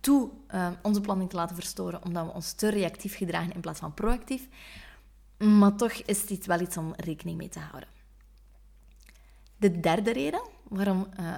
toe 0.00 0.30
uh, 0.54 0.68
onze 0.82 1.00
planning 1.00 1.30
te 1.30 1.36
laten 1.36 1.56
verstoren, 1.56 2.04
omdat 2.04 2.26
we 2.26 2.32
ons 2.32 2.52
te 2.52 2.68
reactief 2.68 3.16
gedragen 3.16 3.52
in 3.52 3.60
plaats 3.60 3.80
van 3.80 3.94
proactief. 3.94 4.48
Maar 5.38 5.76
toch 5.76 5.92
is 5.92 6.26
dit 6.26 6.46
wel 6.46 6.60
iets 6.60 6.76
om 6.76 6.92
rekening 6.96 7.36
mee 7.36 7.48
te 7.48 7.58
houden. 7.58 7.88
De 9.56 9.80
derde 9.80 10.12
reden 10.12 10.42
waarom 10.68 11.06
uh, 11.20 11.34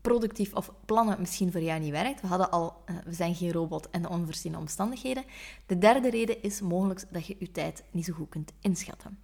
productief 0.00 0.54
of 0.54 0.72
plannen 0.84 1.20
misschien 1.20 1.52
voor 1.52 1.60
jou 1.60 1.80
niet 1.80 1.90
werkt. 1.90 2.20
We 2.20 2.26
hadden 2.26 2.50
al, 2.50 2.82
uh, 2.86 2.96
we 3.04 3.12
zijn 3.12 3.34
geen 3.34 3.52
robot 3.52 3.90
en 3.90 4.02
de 4.02 4.08
onvoorziene 4.08 4.58
omstandigheden. 4.58 5.24
De 5.66 5.78
derde 5.78 6.10
reden 6.10 6.42
is 6.42 6.60
mogelijk 6.60 7.04
dat 7.10 7.26
je 7.26 7.36
je 7.38 7.50
tijd 7.50 7.84
niet 7.90 8.04
zo 8.04 8.12
goed 8.12 8.28
kunt 8.28 8.52
inschatten. 8.60 9.18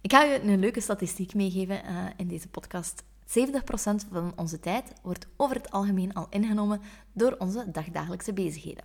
Ik 0.00 0.12
ga 0.12 0.22
je 0.22 0.42
een 0.42 0.58
leuke 0.58 0.80
statistiek 0.80 1.34
meegeven 1.34 1.84
uh, 1.84 2.04
in 2.16 2.28
deze 2.28 2.48
podcast. 2.48 3.02
70% 3.02 3.02
van 4.10 4.32
onze 4.36 4.60
tijd 4.60 4.92
wordt 5.02 5.26
over 5.36 5.56
het 5.56 5.70
algemeen 5.70 6.14
al 6.14 6.26
ingenomen 6.30 6.80
door 7.12 7.36
onze 7.38 7.70
dagdagelijkse 7.70 8.32
bezigheden. 8.32 8.84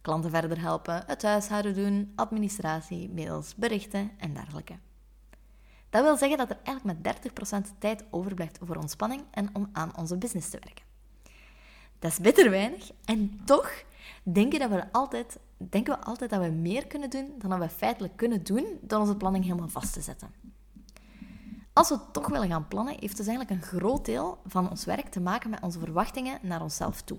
Klanten 0.00 0.30
verder 0.30 0.60
helpen, 0.60 1.02
het 1.06 1.22
huishouden 1.22 1.74
doen, 1.74 2.12
administratie, 2.14 3.10
mails, 3.10 3.54
berichten 3.54 4.10
en 4.18 4.34
dergelijke. 4.34 4.74
Dat 5.92 6.02
wil 6.02 6.16
zeggen 6.16 6.38
dat 6.38 6.50
er 6.50 6.58
eigenlijk 6.62 7.02
met 7.02 7.16
30% 7.74 7.78
tijd 7.78 8.04
overblijft 8.10 8.58
voor 8.62 8.76
ontspanning 8.76 9.22
en 9.30 9.48
om 9.52 9.68
aan 9.72 9.96
onze 9.96 10.16
business 10.16 10.48
te 10.48 10.58
werken. 10.64 10.84
Dat 11.98 12.10
is 12.10 12.18
bitter 12.18 12.50
weinig 12.50 12.90
en 13.04 13.40
toch 13.44 13.84
denken, 14.22 14.58
dat 14.58 14.70
we 14.70 14.92
altijd, 14.92 15.38
denken 15.56 15.98
we 15.98 16.04
altijd 16.04 16.30
dat 16.30 16.40
we 16.40 16.48
meer 16.48 16.86
kunnen 16.86 17.10
doen 17.10 17.34
dan 17.38 17.58
we 17.58 17.68
feitelijk 17.68 18.16
kunnen 18.16 18.44
doen 18.44 18.66
door 18.80 19.00
onze 19.00 19.16
planning 19.16 19.44
helemaal 19.44 19.68
vast 19.68 19.92
te 19.92 20.00
zetten. 20.00 20.30
Als 21.72 21.88
we 21.88 21.98
toch 22.12 22.28
willen 22.28 22.48
gaan 22.48 22.68
plannen, 22.68 22.96
heeft 23.00 23.16
dus 23.16 23.26
eigenlijk 23.26 23.50
een 23.50 23.68
groot 23.68 24.04
deel 24.04 24.38
van 24.46 24.70
ons 24.70 24.84
werk 24.84 25.08
te 25.08 25.20
maken 25.20 25.50
met 25.50 25.62
onze 25.62 25.78
verwachtingen 25.78 26.38
naar 26.42 26.62
onszelf 26.62 27.02
toe. 27.02 27.18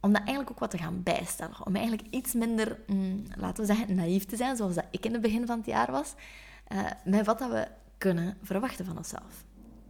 Om 0.00 0.12
dat 0.12 0.22
eigenlijk 0.22 0.50
ook 0.50 0.58
wat 0.58 0.70
te 0.70 0.78
gaan 0.78 1.02
bijstellen. 1.02 1.66
Om 1.66 1.76
eigenlijk 1.76 2.08
iets 2.10 2.32
minder, 2.32 2.78
mm, 2.86 3.24
laten 3.36 3.66
we 3.66 3.74
zeggen, 3.74 3.94
naïef 3.94 4.24
te 4.24 4.36
zijn, 4.36 4.56
zoals 4.56 4.74
dat 4.74 4.86
ik 4.90 5.04
in 5.04 5.12
het 5.12 5.22
begin 5.22 5.46
van 5.46 5.56
het 5.58 5.66
jaar 5.66 5.90
was 5.90 6.14
uh, 6.72 6.80
met 7.04 7.26
wat 7.26 7.38
dat 7.38 7.50
we 7.50 7.68
kunnen 7.98 8.36
verwachten 8.42 8.84
van 8.84 8.96
onszelf. 8.96 9.44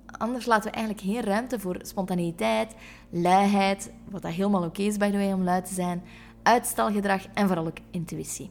Anders 0.07 0.47
laten 0.47 0.71
we 0.71 0.77
eigenlijk 0.77 1.07
geen 1.07 1.23
ruimte 1.23 1.61
voor 1.61 1.79
spontaneiteit, 1.83 2.75
luiheid, 3.11 3.92
wat 4.11 4.23
dat 4.23 4.33
helemaal 4.33 4.64
oké 4.64 4.83
is, 4.83 4.97
by 4.97 5.11
the 5.11 5.16
way, 5.16 5.33
om 5.33 5.42
lui 5.42 5.62
te 5.62 5.75
zijn, 5.75 6.03
uitstelgedrag 6.42 7.27
en 7.35 7.47
vooral 7.47 7.66
ook 7.66 7.79
intuïtie. 7.90 8.51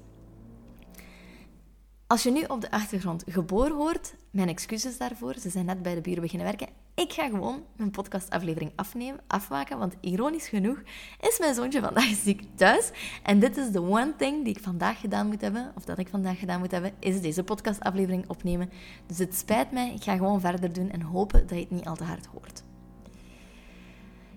Als 2.07 2.23
je 2.23 2.31
nu 2.31 2.43
op 2.43 2.61
de 2.61 2.71
achtergrond 2.71 3.23
geboren 3.27 3.75
hoort, 3.75 4.15
mijn 4.31 4.47
excuses 4.47 4.97
daarvoor. 4.97 5.35
Ze 5.39 5.49
zijn 5.49 5.65
net 5.65 5.81
bij 5.81 5.95
de 5.95 6.01
buren 6.01 6.21
beginnen 6.21 6.47
werken. 6.47 6.67
Ik 6.95 7.13
ga 7.13 7.29
gewoon 7.29 7.63
mijn 7.75 7.91
podcastaflevering 7.91 8.71
afnemen, 8.75 9.19
afmaken, 9.27 9.77
want 9.77 9.95
ironisch 10.01 10.47
genoeg 10.47 10.81
is 11.19 11.39
mijn 11.39 11.53
zoontje 11.53 11.81
vandaag 11.81 12.15
ziek 12.23 12.43
thuis. 12.55 12.91
En 13.23 13.39
dit 13.39 13.57
is 13.57 13.71
de 13.71 13.81
one 13.81 14.13
thing 14.17 14.43
die 14.43 14.55
ik 14.55 14.63
vandaag 14.63 14.99
gedaan 14.99 15.27
moet 15.27 15.41
hebben, 15.41 15.71
of 15.75 15.83
dat 15.85 15.97
ik 15.97 16.07
vandaag 16.07 16.39
gedaan 16.39 16.59
moet 16.59 16.71
hebben, 16.71 16.93
is 16.99 17.21
deze 17.21 17.43
podcastaflevering 17.43 18.29
opnemen. 18.29 18.69
Dus 19.07 19.17
het 19.17 19.35
spijt 19.35 19.71
mij, 19.71 19.93
ik 19.93 20.03
ga 20.03 20.15
gewoon 20.15 20.39
verder 20.39 20.73
doen 20.73 20.89
en 20.89 21.01
hopen 21.01 21.39
dat 21.39 21.57
je 21.57 21.63
het 21.63 21.71
niet 21.71 21.85
al 21.85 21.95
te 21.95 22.03
hard 22.03 22.25
hoort. 22.25 22.63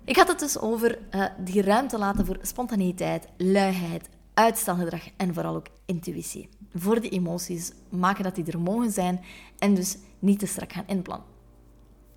Ik 0.05 0.17
had 0.17 0.29
het 0.29 0.39
dus 0.39 0.59
over 0.59 0.99
uh, 1.11 1.25
die 1.39 1.63
ruimte 1.63 1.99
laten 1.99 2.27
voor 2.27 2.39
spontaneiteit, 2.43 3.29
luiheid, 3.37 4.09
uitstelgedrag 4.35 5.09
en 5.17 5.35
vooral 5.35 5.55
ook 5.55 5.67
intuïtie. 5.87 6.49
Voor 6.75 7.01
die 7.01 7.11
emoties, 7.11 7.73
maken 7.89 8.25
dat 8.25 8.35
die 8.35 8.45
er 8.45 8.61
mogen 8.61 8.91
zijn 8.91 9.25
en 9.59 9.75
dus 9.75 9.97
niet 10.19 10.39
te 10.39 10.47
strak 10.47 10.73
gaan 10.73 10.85
inplannen. 10.87 11.34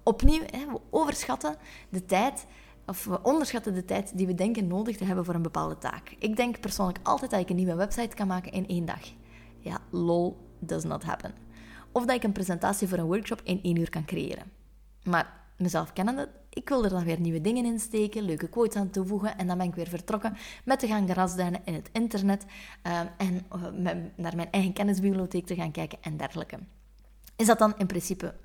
Opnieuw, 0.08 0.40
we 0.40 0.80
overschatten 0.90 1.56
de 1.90 2.06
tijd, 2.06 2.46
of 2.86 3.06
we 3.06 3.24
onderschatten 3.24 3.74
de 3.74 3.86
tijd 3.86 4.18
die 4.18 4.28
we 4.28 4.34
denken 4.34 4.68
nodig 4.68 4.98
te 4.98 5.04
hebben 5.04 5.26
voor 5.26 5.34
een 5.34 5.42
bepaalde 5.42 5.78
taak. 5.78 6.16
Ik 6.20 6.36
denk 6.36 6.60
persoonlijk 6.60 7.00
altijd 7.04 7.32
dat 7.32 7.40
ik 7.40 7.50
een 7.50 7.56
nieuwe 7.56 7.76
website 7.76 8.16
kan 8.16 8.28
maken 8.28 8.52
in 8.52 8.68
één 8.68 8.86
dag. 8.86 9.02
Ja, 9.60 9.80
lol, 9.90 10.38
does 10.60 10.84
not 10.84 11.04
happen. 11.04 11.34
Of 11.92 12.06
dat 12.06 12.16
ik 12.16 12.24
een 12.24 12.32
presentatie 12.32 12.88
voor 12.88 12.98
een 12.98 13.06
workshop 13.06 13.42
in 13.44 13.60
één 13.64 13.78
uur 13.78 13.90
kan 13.90 14.06
creëren. 14.06 14.52
Maar 15.04 15.44
mezelf 15.58 15.94
kennende, 15.94 16.30
ik 16.50 16.70
wil 16.70 16.84
er 16.84 16.90
dan 16.90 17.04
weer 17.04 17.20
nieuwe 17.20 17.42
dingen 17.42 17.66
in 17.66 17.80
steken, 17.80 18.24
leuke 18.24 18.50
quotes 18.50 18.82
aan 18.82 18.90
toevoegen 18.90 19.38
en 19.38 19.48
dan 19.48 19.58
ben 19.58 19.68
ik 19.68 19.76
weer 19.76 19.88
vertrokken 19.88 20.38
met 20.66 20.80
te 20.80 20.88
gaan 20.88 21.10
grasduinen 21.10 21.62
in 21.66 21.74
het 21.74 21.90
internet 21.92 22.46
ehm, 22.82 23.08
en 23.18 23.46
uh, 23.56 23.92
naar 24.16 24.36
mijn 24.36 24.52
eigen 24.52 24.74
kennisbibliotheek 24.74 25.46
te 25.46 25.56
gaan 25.56 25.72
kijken 25.72 25.98
en 26.02 26.18
dergelijke. 26.18 26.60
Is 27.36 27.46
dat 27.46 27.60
dan 27.60 27.74
in 27.78 27.88
principe 27.88 28.36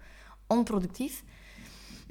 onproductief? 0.46 1.24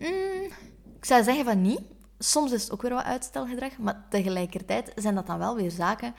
Mm, 0.01 0.51
ik 0.97 1.05
zou 1.05 1.23
zeggen 1.23 1.45
van 1.45 1.61
niet. 1.61 1.81
Soms 2.19 2.51
is 2.51 2.63
het 2.63 2.71
ook 2.71 2.81
weer 2.81 2.93
wat 2.93 3.03
uitstelgedrag, 3.03 3.77
maar 3.77 4.05
tegelijkertijd 4.09 4.91
zijn 4.95 5.15
dat 5.15 5.27
dan 5.27 5.37
wel 5.37 5.55
weer 5.55 5.71
zaken, 5.71 6.15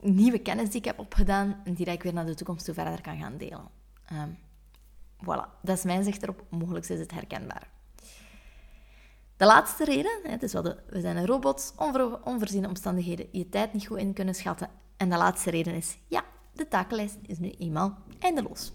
nieuwe 0.00 0.38
kennis 0.38 0.70
die 0.70 0.78
ik 0.78 0.84
heb 0.84 0.98
opgedaan 0.98 1.60
en 1.64 1.74
die 1.74 1.86
ik 1.86 2.02
weer 2.02 2.12
naar 2.12 2.26
de 2.26 2.34
toekomst 2.34 2.64
toe 2.64 2.74
verder 2.74 3.00
kan 3.00 3.18
gaan 3.18 3.36
delen. 3.36 3.68
Um, 4.12 4.38
voilà, 5.24 5.60
dat 5.62 5.76
is 5.76 5.84
mijn 5.84 6.04
zicht 6.04 6.22
erop. 6.22 6.44
Mogelijk 6.50 6.88
is 6.88 6.98
het 6.98 7.10
herkenbaar. 7.10 7.70
De 9.36 9.44
laatste 9.44 9.84
reden, 9.84 10.38
dus 10.38 10.52
we 10.52 11.00
zijn 11.00 11.16
een 11.16 11.26
robot, 11.26 11.74
onvoorziene 12.24 12.68
omstandigheden, 12.68 13.26
je 13.30 13.48
tijd 13.48 13.72
niet 13.72 13.86
goed 13.86 13.98
in 13.98 14.12
kunnen 14.12 14.34
schatten. 14.34 14.70
En 14.96 15.10
de 15.10 15.16
laatste 15.16 15.50
reden 15.50 15.74
is, 15.74 15.98
ja, 16.08 16.24
de 16.52 16.68
takenlijst 16.68 17.18
is 17.26 17.38
nu 17.38 17.50
eenmaal 17.50 17.98
eindeloos. 18.18 18.72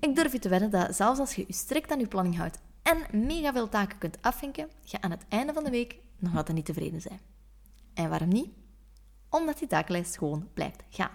Ik 0.00 0.14
durf 0.14 0.32
je 0.32 0.38
te 0.38 0.48
wedden 0.48 0.70
dat 0.70 0.96
zelfs 0.96 1.18
als 1.18 1.34
je 1.34 1.44
je 1.46 1.52
strikt 1.52 1.90
aan 1.90 1.98
je 1.98 2.06
planning 2.06 2.36
houdt 2.36 2.58
en 2.84 3.26
mega 3.26 3.52
veel 3.52 3.68
taken 3.68 3.98
kunt 3.98 4.18
afvinken, 4.20 4.68
je 4.82 5.00
aan 5.00 5.10
het 5.10 5.24
einde 5.28 5.52
van 5.52 5.64
de 5.64 5.70
week 5.70 5.96
nog 6.18 6.36
altijd 6.36 6.56
niet 6.56 6.66
tevreden 6.66 7.00
zijn. 7.00 7.20
En 7.94 8.08
waarom 8.08 8.28
niet? 8.28 8.50
Omdat 9.28 9.58
die 9.58 9.68
takenlijst 9.68 10.18
gewoon 10.18 10.48
blijft 10.54 10.82
gaan. 10.90 11.10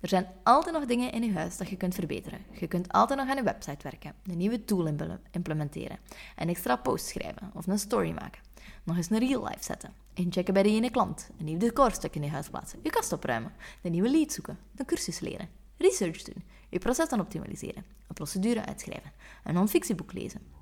Er 0.00 0.08
zijn 0.08 0.26
altijd 0.42 0.74
nog 0.74 0.86
dingen 0.86 1.12
in 1.12 1.22
je 1.22 1.32
huis 1.32 1.56
dat 1.56 1.68
je 1.68 1.76
kunt 1.76 1.94
verbeteren. 1.94 2.40
Je 2.52 2.66
kunt 2.66 2.92
altijd 2.92 3.18
nog 3.18 3.28
aan 3.28 3.36
je 3.36 3.42
website 3.42 3.82
werken, 3.82 4.14
een 4.24 4.36
nieuwe 4.36 4.64
tool 4.64 4.86
implementeren, 5.30 5.98
een 6.36 6.48
extra 6.48 6.76
post 6.76 7.06
schrijven 7.06 7.50
of 7.54 7.66
een 7.66 7.78
story 7.78 8.10
maken, 8.10 8.42
nog 8.84 8.96
eens 8.96 9.10
een 9.10 9.18
real 9.18 9.44
life 9.44 9.64
zetten, 9.64 9.92
inchecken 10.14 10.54
bij 10.54 10.62
de 10.62 10.68
ene 10.68 10.90
klant, 10.90 11.30
een 11.38 11.44
nieuw 11.44 11.58
decorstuk 11.58 12.14
in 12.14 12.22
je 12.22 12.30
huis 12.30 12.48
plaatsen, 12.48 12.78
je 12.82 12.90
kast 12.90 13.12
opruimen, 13.12 13.52
een 13.82 13.90
nieuwe 13.90 14.10
lead 14.10 14.32
zoeken, 14.32 14.58
een 14.76 14.84
cursus 14.84 15.20
leren, 15.20 15.48
research 15.76 16.22
doen, 16.22 16.44
je 16.68 16.78
proces 16.78 17.08
dan 17.08 17.20
optimaliseren, 17.20 17.84
een 18.08 18.14
procedure 18.14 18.66
uitschrijven, 18.66 19.12
een 19.44 19.54
non-fictieboek 19.54 20.12
lezen. 20.12 20.59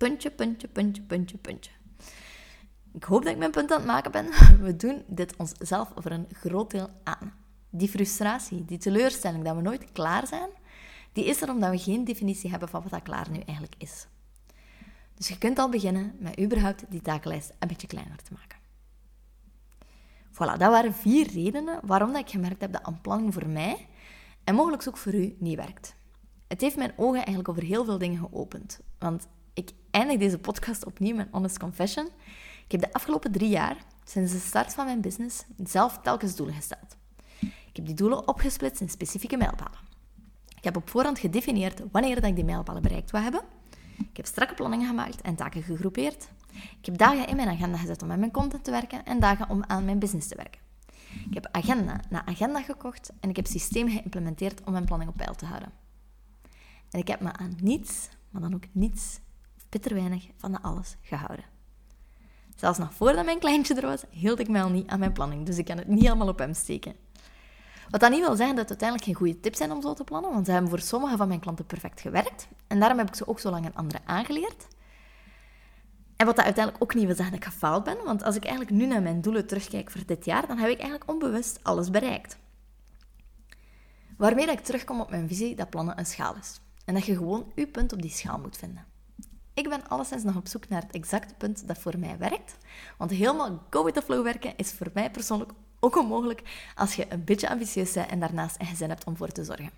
Puntje, 0.00 0.30
puntje, 0.30 0.68
puntje, 0.68 1.02
puntje, 1.02 1.36
puntje. 1.36 1.70
Ik 2.92 3.04
hoop 3.04 3.22
dat 3.22 3.32
ik 3.32 3.38
mijn 3.38 3.50
punt 3.50 3.70
aan 3.70 3.76
het 3.76 3.86
maken 3.86 4.10
ben. 4.10 4.26
We 4.66 4.76
doen 4.76 5.02
dit 5.06 5.36
onszelf 5.36 5.92
voor 5.96 6.10
een 6.10 6.26
groot 6.32 6.70
deel 6.70 6.88
aan. 7.04 7.32
Die 7.70 7.88
frustratie, 7.88 8.64
die 8.64 8.78
teleurstelling 8.78 9.44
dat 9.44 9.56
we 9.56 9.62
nooit 9.62 9.92
klaar 9.92 10.26
zijn, 10.26 10.48
die 11.12 11.24
is 11.24 11.42
er 11.42 11.50
omdat 11.50 11.70
we 11.70 11.78
geen 11.78 12.04
definitie 12.04 12.50
hebben 12.50 12.68
van 12.68 12.82
wat 12.82 12.90
dat 12.90 13.02
klaar 13.02 13.30
nu 13.30 13.38
eigenlijk 13.38 13.74
is. 13.78 14.06
Dus 15.14 15.28
je 15.28 15.38
kunt 15.38 15.58
al 15.58 15.68
beginnen 15.68 16.16
met 16.18 16.40
überhaupt 16.40 16.84
die 16.88 17.02
takenlijst 17.02 17.52
een 17.58 17.68
beetje 17.68 17.86
kleiner 17.86 18.22
te 18.22 18.32
maken. 18.32 18.58
Voilà, 20.32 20.58
dat 20.58 20.70
waren 20.70 20.94
vier 20.94 21.32
redenen 21.32 21.80
waarom 21.86 22.12
dat 22.12 22.20
ik 22.20 22.30
gemerkt 22.30 22.60
heb 22.60 22.72
dat 22.72 22.86
een 22.86 23.00
planning 23.00 23.34
voor 23.34 23.48
mij 23.48 23.86
en 24.44 24.54
mogelijk 24.54 24.88
ook 24.88 24.96
voor 24.96 25.14
u 25.14 25.36
niet 25.38 25.56
werkt. 25.56 25.94
Het 26.48 26.60
heeft 26.60 26.76
mijn 26.76 26.92
ogen 26.96 27.16
eigenlijk 27.18 27.48
over 27.48 27.62
heel 27.62 27.84
veel 27.84 27.98
dingen 27.98 28.18
geopend. 28.18 28.80
Want 28.98 29.28
ik 29.54 29.70
eindig 29.90 30.18
deze 30.18 30.38
podcast 30.38 30.86
opnieuw 30.86 31.16
met 31.16 31.28
Honest 31.30 31.58
Confession. 31.58 32.08
Ik 32.64 32.72
heb 32.72 32.80
de 32.80 32.92
afgelopen 32.92 33.32
drie 33.32 33.48
jaar, 33.48 33.76
sinds 34.04 34.32
de 34.32 34.38
start 34.38 34.74
van 34.74 34.84
mijn 34.84 35.00
business, 35.00 35.44
zelf 35.64 35.98
telkens 36.02 36.36
doelen 36.36 36.54
gesteld. 36.54 36.96
Ik 37.40 37.76
heb 37.76 37.86
die 37.86 37.94
doelen 37.94 38.28
opgesplitst 38.28 38.80
in 38.80 38.88
specifieke 38.88 39.36
mijlpalen. 39.36 39.78
Ik 40.56 40.64
heb 40.64 40.76
op 40.76 40.90
voorhand 40.90 41.18
gedefinieerd 41.18 41.82
wanneer 41.92 42.14
dat 42.14 42.24
ik 42.24 42.34
die 42.34 42.44
mijlpalen 42.44 42.82
bereikt 42.82 43.10
wil 43.10 43.20
hebben. 43.20 43.40
Ik 43.98 44.16
heb 44.16 44.26
strakke 44.26 44.54
planningen 44.54 44.86
gemaakt 44.86 45.20
en 45.20 45.36
taken 45.36 45.62
gegroepeerd. 45.62 46.28
Ik 46.52 46.86
heb 46.86 46.98
dagen 46.98 47.26
in 47.26 47.36
mijn 47.36 47.48
agenda 47.48 47.76
gezet 47.78 48.02
om 48.02 48.10
aan 48.10 48.18
mijn 48.18 48.30
content 48.30 48.64
te 48.64 48.70
werken 48.70 49.04
en 49.04 49.20
dagen 49.20 49.48
om 49.48 49.64
aan 49.66 49.84
mijn 49.84 49.98
business 49.98 50.28
te 50.28 50.36
werken. 50.36 50.60
Ik 51.28 51.34
heb 51.34 51.48
agenda 51.52 52.00
na 52.10 52.26
agenda 52.26 52.62
gekocht 52.62 53.12
en 53.20 53.30
ik 53.30 53.36
heb 53.36 53.46
systemen 53.46 53.92
geïmplementeerd 53.92 54.64
om 54.64 54.72
mijn 54.72 54.84
planning 54.84 55.10
op 55.10 55.16
peil 55.16 55.34
te 55.34 55.44
houden. 55.44 55.72
En 56.90 56.98
ik 57.00 57.08
heb 57.08 57.20
me 57.20 57.32
aan 57.32 57.56
niets, 57.60 58.08
maar 58.30 58.42
dan 58.42 58.54
ook 58.54 58.64
niets, 58.72 59.20
bitter 59.70 59.94
weinig, 59.94 60.26
van 60.36 60.62
alles 60.62 60.96
gehouden. 61.02 61.44
Zelfs 62.56 62.78
nog 62.78 62.94
voordat 62.94 63.24
mijn 63.24 63.38
kleintje 63.38 63.74
er 63.74 63.86
was, 63.86 64.02
hield 64.10 64.38
ik 64.38 64.48
mij 64.48 64.62
al 64.62 64.70
niet 64.70 64.88
aan 64.88 64.98
mijn 64.98 65.12
planning, 65.12 65.46
dus 65.46 65.58
ik 65.58 65.64
kan 65.64 65.76
het 65.76 65.88
niet 65.88 66.06
allemaal 66.06 66.28
op 66.28 66.38
hem 66.38 66.54
steken. 66.54 66.94
Wat 67.90 68.00
dat 68.00 68.10
niet 68.10 68.20
wil 68.20 68.36
zeggen 68.36 68.56
dat 68.56 68.68
het 68.68 68.80
uiteindelijk 68.80 69.08
geen 69.08 69.14
goede 69.14 69.40
tips 69.40 69.58
zijn 69.58 69.72
om 69.72 69.82
zo 69.82 69.94
te 69.94 70.04
plannen, 70.04 70.32
want 70.32 70.46
ze 70.46 70.52
hebben 70.52 70.70
voor 70.70 70.80
sommige 70.80 71.16
van 71.16 71.28
mijn 71.28 71.40
klanten 71.40 71.66
perfect 71.66 72.00
gewerkt. 72.00 72.48
En 72.66 72.80
daarom 72.80 72.98
heb 72.98 73.08
ik 73.08 73.14
ze 73.14 73.26
ook 73.26 73.40
zo 73.40 73.50
lang 73.50 73.64
aan 73.64 73.74
anderen 73.74 74.02
aangeleerd. 74.04 74.66
En 76.16 76.26
wat 76.26 76.36
dat 76.36 76.44
uiteindelijk 76.44 76.84
ook 76.84 76.94
niet 76.94 77.06
wil 77.06 77.14
zeggen 77.14 77.34
dat 77.34 77.46
ik 77.46 77.52
gefaald 77.52 77.84
ben, 77.84 77.96
want 78.04 78.22
als 78.22 78.36
ik 78.36 78.44
eigenlijk 78.44 78.76
nu 78.76 78.86
naar 78.86 79.02
mijn 79.02 79.20
doelen 79.20 79.46
terugkijk 79.46 79.90
voor 79.90 80.06
dit 80.06 80.24
jaar, 80.24 80.46
dan 80.46 80.58
heb 80.58 80.70
ik 80.70 80.78
eigenlijk 80.78 81.10
onbewust 81.10 81.58
alles 81.62 81.90
bereikt. 81.90 82.38
Waarmee 84.16 84.46
dat 84.46 84.58
ik 84.58 84.64
terugkom 84.64 85.00
op 85.00 85.10
mijn 85.10 85.28
visie 85.28 85.56
dat 85.56 85.70
plannen 85.70 85.98
een 85.98 86.06
schaal 86.06 86.36
is. 86.36 86.60
En 86.84 86.94
dat 86.94 87.04
je 87.04 87.16
gewoon 87.16 87.52
je 87.54 87.66
punt 87.66 87.92
op 87.92 88.02
die 88.02 88.10
schaal 88.10 88.38
moet 88.38 88.56
vinden. 88.56 88.89
Ik 89.60 89.68
ben 89.68 89.88
alleszins 89.88 90.22
nog 90.22 90.36
op 90.36 90.48
zoek 90.48 90.68
naar 90.68 90.82
het 90.82 90.92
exacte 90.92 91.34
punt 91.34 91.68
dat 91.68 91.78
voor 91.78 91.98
mij 91.98 92.18
werkt. 92.18 92.56
Want 92.98 93.10
helemaal 93.10 93.62
go 93.70 93.84
with 93.84 93.94
the 93.94 94.02
flow 94.02 94.22
werken 94.22 94.52
is 94.56 94.72
voor 94.72 94.90
mij 94.94 95.10
persoonlijk 95.10 95.52
ook 95.80 95.96
onmogelijk 95.96 96.42
als 96.74 96.94
je 96.94 97.06
een 97.08 97.24
beetje 97.24 97.48
ambitieus 97.48 97.92
bent 97.92 98.10
en 98.10 98.20
daarnaast 98.20 98.60
een 98.60 98.66
gezin 98.66 98.88
hebt 98.88 99.04
om 99.04 99.16
voor 99.16 99.28
te 99.28 99.44
zorgen. 99.44 99.70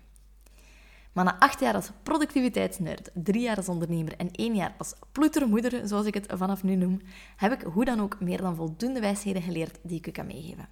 Maar 1.13 1.23
na 1.23 1.39
acht 1.39 1.59
jaar 1.59 1.73
als 1.73 1.89
productiviteitsnerd, 2.03 3.09
drie 3.13 3.41
jaar 3.41 3.57
als 3.57 3.69
ondernemer 3.69 4.17
en 4.17 4.31
één 4.31 4.55
jaar 4.55 4.75
als 4.77 4.93
ploetermoeder, 5.11 5.87
zoals 5.87 6.05
ik 6.05 6.13
het 6.13 6.25
vanaf 6.33 6.63
nu 6.63 6.75
noem, 6.75 7.01
heb 7.35 7.51
ik 7.51 7.61
hoe 7.61 7.85
dan 7.85 8.01
ook 8.01 8.19
meer 8.19 8.41
dan 8.41 8.55
voldoende 8.55 8.99
wijsheden 8.99 9.41
geleerd 9.41 9.79
die 9.81 9.97
ik 9.97 10.07
u 10.07 10.11
kan 10.11 10.25
meegeven. 10.25 10.67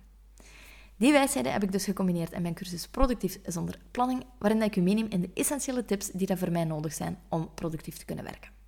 Die 0.97 1.11
wijsheden 1.11 1.51
heb 1.51 1.63
ik 1.63 1.71
dus 1.71 1.83
gecombineerd 1.83 2.31
in 2.31 2.41
mijn 2.41 2.53
cursus 2.53 2.87
Productief 2.87 3.39
zonder 3.45 3.79
planning, 3.91 4.23
waarin 4.39 4.61
ik 4.61 4.75
u 4.75 4.81
meeneem 4.81 5.07
in 5.09 5.21
de 5.21 5.29
essentiële 5.33 5.85
tips 5.85 6.09
die 6.11 6.27
er 6.27 6.37
voor 6.37 6.51
mij 6.51 6.63
nodig 6.63 6.93
zijn 6.93 7.17
om 7.29 7.49
productief 7.53 7.97
te 7.97 8.05
kunnen 8.05 8.25
werken. 8.25 8.60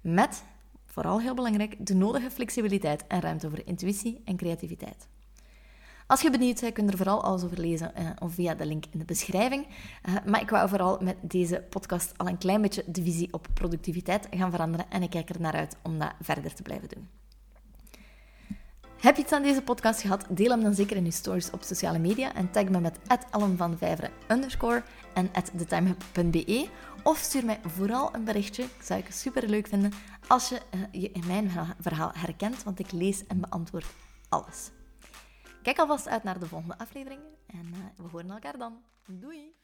Met, 0.00 0.44
vooral 0.86 1.20
heel 1.20 1.34
belangrijk, 1.34 1.86
de 1.86 1.94
nodige 1.94 2.30
flexibiliteit 2.30 3.06
en 3.06 3.20
ruimte 3.20 3.50
voor 3.50 3.62
intuïtie 3.64 4.20
en 4.24 4.36
creativiteit. 4.36 5.08
Als 6.06 6.20
je 6.20 6.30
benieuwd 6.30 6.60
bent, 6.60 6.72
kun 6.72 6.84
je 6.84 6.90
er 6.90 6.96
vooral 6.96 7.22
alles 7.22 7.44
over 7.44 7.60
lezen 7.60 7.92
uh, 7.98 8.10
of 8.18 8.34
via 8.34 8.54
de 8.54 8.66
link 8.66 8.84
in 8.90 8.98
de 8.98 9.04
beschrijving. 9.04 9.66
Uh, 10.08 10.14
maar 10.26 10.40
ik 10.40 10.50
wou 10.50 10.68
vooral 10.68 10.98
met 11.00 11.16
deze 11.20 11.64
podcast 11.68 12.12
al 12.16 12.28
een 12.28 12.38
klein 12.38 12.62
beetje 12.62 12.84
de 12.86 13.02
visie 13.02 13.32
op 13.32 13.46
productiviteit 13.54 14.28
gaan 14.30 14.50
veranderen 14.50 14.86
en 14.90 15.02
ik 15.02 15.10
kijk 15.10 15.28
er 15.28 15.40
naar 15.40 15.54
uit 15.54 15.76
om 15.82 15.98
dat 15.98 16.12
verder 16.20 16.54
te 16.54 16.62
blijven 16.62 16.88
doen. 16.88 17.08
Heb 19.00 19.16
je 19.16 19.22
iets 19.22 19.32
aan 19.32 19.42
deze 19.42 19.62
podcast 19.62 20.00
gehad? 20.00 20.26
Deel 20.28 20.50
hem 20.50 20.62
dan 20.62 20.74
zeker 20.74 20.96
in 20.96 21.04
je 21.04 21.10
stories 21.10 21.50
op 21.50 21.62
sociale 21.62 21.98
media 21.98 22.34
en 22.34 22.50
tag 22.50 22.64
me 22.68 22.80
met 22.80 22.98
@allenvanvijveren 23.30 24.10
en 25.14 25.30
thetimehub.be 25.56 26.68
of 27.02 27.18
stuur 27.18 27.44
mij 27.44 27.60
vooral 27.66 28.14
een 28.14 28.24
berichtje. 28.24 28.62
Dat 28.76 28.86
zou 28.86 29.00
ik 29.00 29.10
super 29.10 29.48
leuk 29.48 29.66
vinden 29.66 29.92
als 30.26 30.48
je 30.48 30.60
uh, 30.74 31.02
je 31.02 31.10
in 31.10 31.26
mijn 31.26 31.50
verhaal 31.80 32.10
herkent, 32.14 32.62
want 32.62 32.78
ik 32.78 32.92
lees 32.92 33.26
en 33.26 33.40
beantwoord 33.40 33.86
alles. 34.28 34.70
Kijk 35.62 35.78
alvast 35.78 36.08
uit 36.08 36.22
naar 36.22 36.38
de 36.38 36.46
volgende 36.46 36.78
afleveringen 36.78 37.34
en 37.46 37.66
uh, 37.72 37.78
we 37.96 38.08
horen 38.10 38.30
elkaar 38.30 38.58
dan. 38.58 38.82
Doei! 39.06 39.54